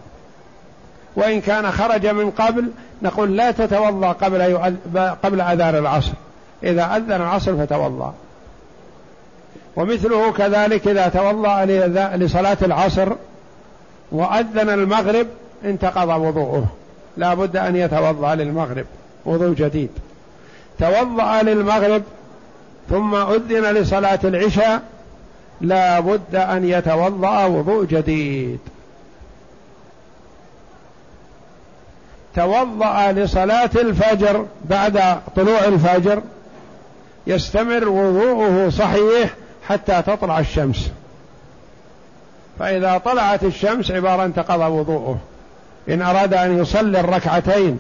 وإن 1.16 1.42
كان 1.42 1.72
خرج 1.72 2.08
من 2.08 2.32
قبل 2.32 2.72
نقول 3.02 3.38
لا 3.38 3.52
تتوضأ 3.52 4.12
قبل 4.12 4.72
قبل 5.24 5.42
أذان 5.42 5.76
العصر. 5.76 6.12
إذا 6.64 6.96
أذن 6.96 7.12
العصر 7.12 7.58
فتوضأ. 7.58 8.14
ومثله 9.76 10.32
كذلك 10.32 10.88
إذا 10.88 11.08
توضأ 11.08 11.66
لصلاة 12.16 12.58
العصر 12.62 13.14
وأذن 14.14 14.70
المغرب 14.70 15.28
انتقض 15.66 16.10
وضوءه. 16.22 16.66
لا 17.18 17.34
بد 17.34 17.58
أن 17.58 17.76
يتوضأ 17.76 18.36
للمغرب. 18.36 18.86
وضوء 19.26 19.54
جديد. 19.54 19.90
توضأ 20.80 21.42
للمغرب 21.42 22.04
ثم 22.90 23.16
أذن 23.16 23.74
لصلاة 23.74 24.20
العشاء 24.24 24.82
لا 25.62 26.00
بد 26.00 26.36
أن 26.36 26.66
يتوضأ 26.66 27.46
وضوء 27.46 27.86
جديد. 27.86 28.60
توضأ 32.36 33.12
لصلاة 33.12 33.70
الفجر 33.76 34.46
بعد 34.66 35.20
طلوع 35.36 35.66
الفجر 35.66 36.22
يستمر 37.28 37.90
وضوءه 37.90 38.70
صحيح 38.70 39.34
حتى 39.68 40.02
تطلع 40.02 40.40
الشمس. 40.40 40.92
فإذا 42.60 42.98
طلعت 42.98 43.44
الشمس 43.44 43.92
عبارة 43.92 44.26
انتقض 44.26 44.60
وضوءه. 44.60 45.18
إن 45.90 46.02
أراد 46.02 46.34
أن 46.34 46.58
يصلي 46.58 47.00
الركعتين 47.00 47.80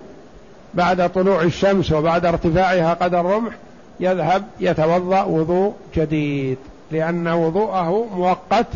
بعد 0.74 1.09
طلوع 1.09 1.41
الشمس 1.41 1.91
وبعد 1.91 2.26
ارتفاعها 2.26 2.93
قدر 2.93 3.19
الرمح 3.19 3.53
يذهب 3.99 4.43
يتوضأ 4.59 5.24
وضوء 5.24 5.74
جديد 5.95 6.57
لأن 6.91 7.28
وضوءه 7.28 8.07
مؤقت 8.15 8.67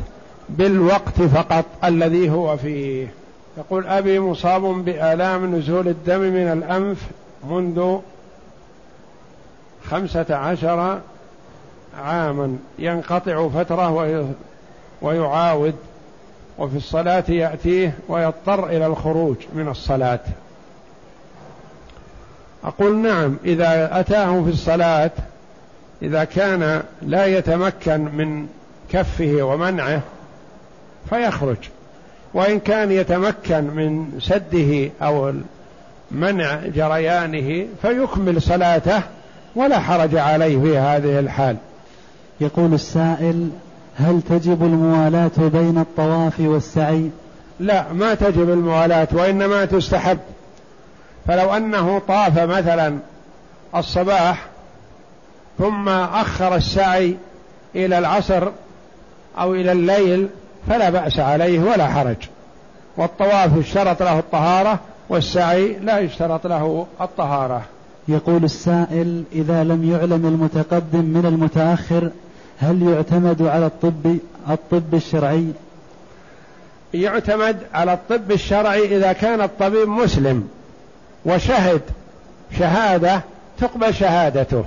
بالوقت 0.50 1.22
فقط 1.22 1.66
الذي 1.84 2.30
هو 2.30 2.58
فيه. 2.58 3.08
يقول 3.58 3.88
أبي 3.88 4.20
مصاب 4.20 4.86
بآلام 4.86 5.56
نزول 5.56 5.88
الدم 5.88 6.20
من 6.20 6.52
الأنف 6.52 6.98
منذ 7.50 7.98
خمسة 9.90 10.36
عشر 10.36 11.00
عاما 12.04 12.58
ينقطع 12.80 13.48
فترة 13.48 13.92
ويعاود. 15.02 15.76
وفي 16.60 16.78
الصلاة 16.78 17.24
يأتيه 17.30 17.94
ويضطر 18.10 18.68
إلى 18.68 18.86
الخروج 18.86 19.36
من 19.54 19.68
الصلاة. 19.68 20.20
أقول 22.64 22.98
نعم 22.98 23.38
إذا 23.46 24.00
أتاه 24.00 24.44
في 24.44 24.50
الصلاة 24.50 25.12
إذا 26.02 26.24
كان 26.24 26.84
لا 27.02 27.26
يتمكن 27.26 28.00
من 28.00 28.48
كفه 28.92 29.42
ومنعه 29.42 30.02
فيخرج. 31.10 31.58
وإن 32.34 32.60
كان 32.60 32.92
يتمكن 32.92 33.64
من 33.64 34.20
سده 34.22 34.90
أو 35.02 35.34
منع 36.12 36.60
جريانه 36.66 37.68
فيكمل 37.82 38.42
صلاته 38.42 39.02
ولا 39.56 39.80
حرج 39.80 40.16
عليه 40.16 40.62
في 40.62 40.78
هذه 40.78 41.20
الحال. 41.20 41.58
يقول 42.42 42.74
السائل 42.74 43.50
هل 44.00 44.22
تجب 44.22 44.64
الموالاة 44.64 45.32
بين 45.38 45.78
الطواف 45.78 46.40
والسعي؟ 46.40 47.10
لا 47.60 47.94
ما 47.94 48.14
تجب 48.14 48.50
الموالاة 48.50 49.08
وإنما 49.12 49.66
تستحب. 49.66 50.20
فلو 51.28 51.54
أنه 51.54 52.02
طاف 52.08 52.40
مثلا 52.40 52.98
الصباح 53.76 54.46
ثم 55.60 55.90
أخر 55.90 56.56
السعي 56.56 57.18
إلى 57.76 57.98
العصر 57.98 58.48
أو 59.40 59.54
إلى 59.54 59.72
الليل 59.72 60.28
فلا 60.70 60.90
بأس 60.90 61.20
عليه 61.20 61.60
ولا 61.60 61.88
حرج. 61.88 62.18
والطواف 62.98 63.60
اشترط 63.60 64.04
له 64.04 64.20
الطهارة 64.20 64.80
والسعي 65.10 65.74
لا 65.74 66.00
يشترط 66.00 66.48
له 66.48 66.88
الطهارة. 67.02 67.62
يقول 68.08 68.44
السائل 68.44 69.24
إذا 69.32 69.64
لم 69.64 69.92
يعلم 69.92 70.26
المتقدم 70.26 71.06
من 71.06 71.26
المتأخر 71.26 72.10
هل 72.62 72.94
يعتمد 72.94 73.42
على 73.42 73.66
الطب 73.66 74.18
الطب 74.50 74.94
الشرعي؟ 74.96 75.48
يعتمد 76.94 77.58
على 77.74 77.94
الطب 77.94 78.32
الشرعي 78.32 78.98
إذا 78.98 79.14
كان 79.14 79.42
الطبيب 79.42 79.88
مسلم 79.88 80.50
وشهد 81.26 81.82
شهادة 82.60 83.22
تقبل 83.60 83.94
شهادته. 83.96 84.66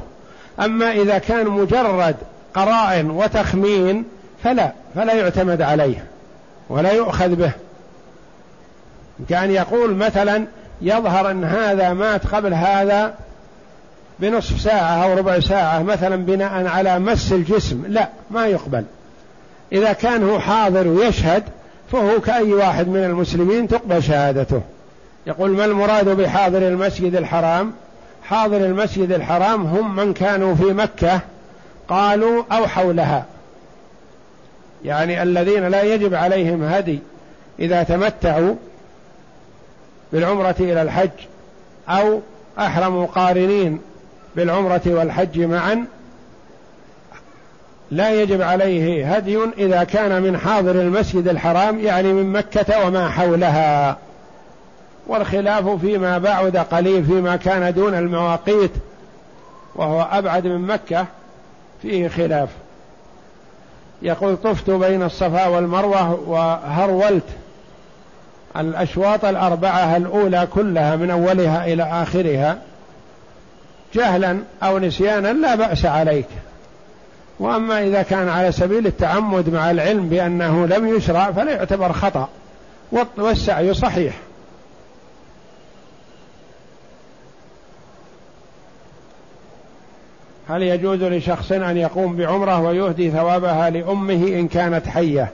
أما 0.60 0.92
إذا 0.92 1.18
كان 1.18 1.46
مجرد 1.46 2.16
قرائن 2.54 3.10
وتخمين 3.10 4.04
فلا 4.44 4.72
فلا 4.94 5.14
يعتمد 5.14 5.62
عليه 5.62 6.04
ولا 6.68 6.92
يؤخذ 6.92 7.28
به. 7.28 7.52
كان 9.28 9.50
يقول 9.50 9.94
مثلا 9.94 10.46
يظهر 10.82 11.30
أن 11.30 11.44
هذا 11.44 11.92
مات 11.92 12.26
قبل 12.26 12.54
هذا 12.54 13.14
بنصف 14.20 14.60
ساعة 14.60 15.04
أو 15.04 15.18
ربع 15.18 15.40
ساعة 15.40 15.82
مثلا 15.82 16.16
بناء 16.16 16.66
على 16.66 16.98
مس 16.98 17.32
الجسم. 17.32 17.84
لا 17.88 18.08
ما 18.30 18.46
يقبل. 18.46 18.84
إذا 19.72 19.92
كان 19.92 20.30
هو 20.30 20.38
حاضر 20.38 20.88
ويشهد 20.88 21.42
فهو 21.92 22.20
كأي 22.20 22.52
واحد 22.52 22.88
من 22.88 23.04
المسلمين 23.04 23.68
تقبل 23.68 24.02
شهادته. 24.02 24.62
يقول 25.26 25.50
ما 25.50 25.64
المراد 25.64 26.08
بحاضر 26.08 26.68
المسجد 26.68 27.14
الحرام؟ 27.14 27.72
حاضر 28.24 28.56
المسجد 28.56 29.12
الحرام 29.12 29.66
هم 29.66 29.96
من 29.96 30.12
كانوا 30.12 30.54
في 30.54 30.64
مكة 30.64 31.20
قالوا 31.88 32.44
أو 32.52 32.66
حولها. 32.66 33.24
يعني 34.84 35.22
الذين 35.22 35.68
لا 35.68 35.82
يجب 35.82 36.14
عليهم 36.14 36.62
هدي 36.62 36.98
إذا 37.58 37.82
تمتعوا 37.82 38.54
بالعمرة 40.12 40.54
إلى 40.60 40.82
الحج 40.82 41.10
أو 41.88 42.20
أحرموا 42.58 43.06
قارنين 43.06 43.80
بالعمرة 44.36 44.82
والحج 44.86 45.40
معا 45.40 45.84
لا 47.90 48.22
يجب 48.22 48.42
عليه 48.42 49.14
هدي 49.16 49.38
إذا 49.58 49.84
كان 49.84 50.22
من 50.22 50.38
حاضر 50.38 50.70
المسجد 50.70 51.28
الحرام 51.28 51.80
يعني 51.80 52.12
من 52.12 52.32
مكة 52.32 52.86
وما 52.86 53.08
حولها. 53.08 53.96
والخلاف 55.06 55.68
فيما 55.68 56.18
بعد 56.18 56.56
قليل 56.56 57.04
فيما 57.04 57.36
كان 57.36 57.74
دون 57.74 57.94
المواقيت 57.94 58.70
وهو 59.74 60.08
أبعد 60.12 60.46
من 60.46 60.66
مكة 60.66 61.06
فيه 61.82 62.08
خلاف. 62.08 62.48
يقول 64.02 64.36
طفت 64.36 64.70
بين 64.70 65.02
الصفا 65.02 65.46
والمروة 65.46 66.12
وهرولت 66.28 67.24
الأشواط 68.56 69.24
الأربعة 69.24 69.96
الأولى 69.96 70.48
كلها 70.54 70.96
من 70.96 71.10
أولها 71.10 71.66
إلى 71.66 71.82
آخرها. 71.82 72.58
جهلا 73.94 74.38
أو 74.62 74.78
نسيانا 74.78 75.32
لا 75.32 75.54
بأس 75.54 75.84
عليك. 75.84 76.28
وأما 77.38 77.82
إذا 77.82 78.02
كان 78.02 78.28
على 78.28 78.52
سبيل 78.52 78.86
التعمد 78.86 79.48
مع 79.48 79.70
العلم 79.70 80.08
بأنه 80.08 80.66
لم 80.66 80.96
يشرع 80.96 81.32
فلا 81.32 81.52
يعتبر 81.52 81.92
خطأ. 81.92 82.28
والسعي 83.18 83.74
صحيح. 83.74 84.14
هل 90.48 90.62
يجوز 90.62 91.02
لشخص 91.02 91.52
أن 91.52 91.76
يقوم 91.76 92.16
بعمرة 92.16 92.60
ويهدي 92.60 93.10
ثوابها 93.10 93.70
لأمه 93.70 94.28
إن 94.28 94.48
كانت 94.48 94.86
حية؟ 94.86 95.30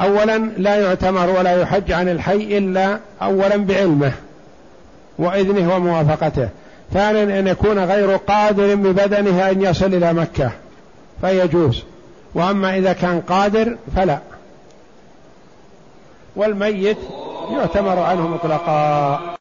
اولا 0.00 0.38
لا 0.38 0.76
يعتمر 0.76 1.30
ولا 1.30 1.60
يحج 1.60 1.92
عن 1.92 2.08
الحي 2.08 2.58
إلا 2.58 2.98
اولا 3.22 3.56
بعلمه 3.56 4.12
وإذنه 5.18 5.76
وموافقته. 5.76 6.48
ثانيا 6.92 7.38
أن 7.38 7.46
يكون 7.46 7.78
غير 7.78 8.16
قادر 8.16 8.74
ببدنه 8.74 9.50
أن 9.50 9.62
يصل 9.62 9.94
إلى 9.94 10.12
مكة. 10.12 10.50
فيجوز. 11.20 11.82
وأما 12.34 12.76
إذا 12.76 12.92
كان 12.92 13.20
قادر 13.20 13.76
فلا. 13.96 14.18
والميت 16.36 16.98
يعتمر 17.52 17.98
عنه 17.98 18.28
مطلقا. 18.28 19.20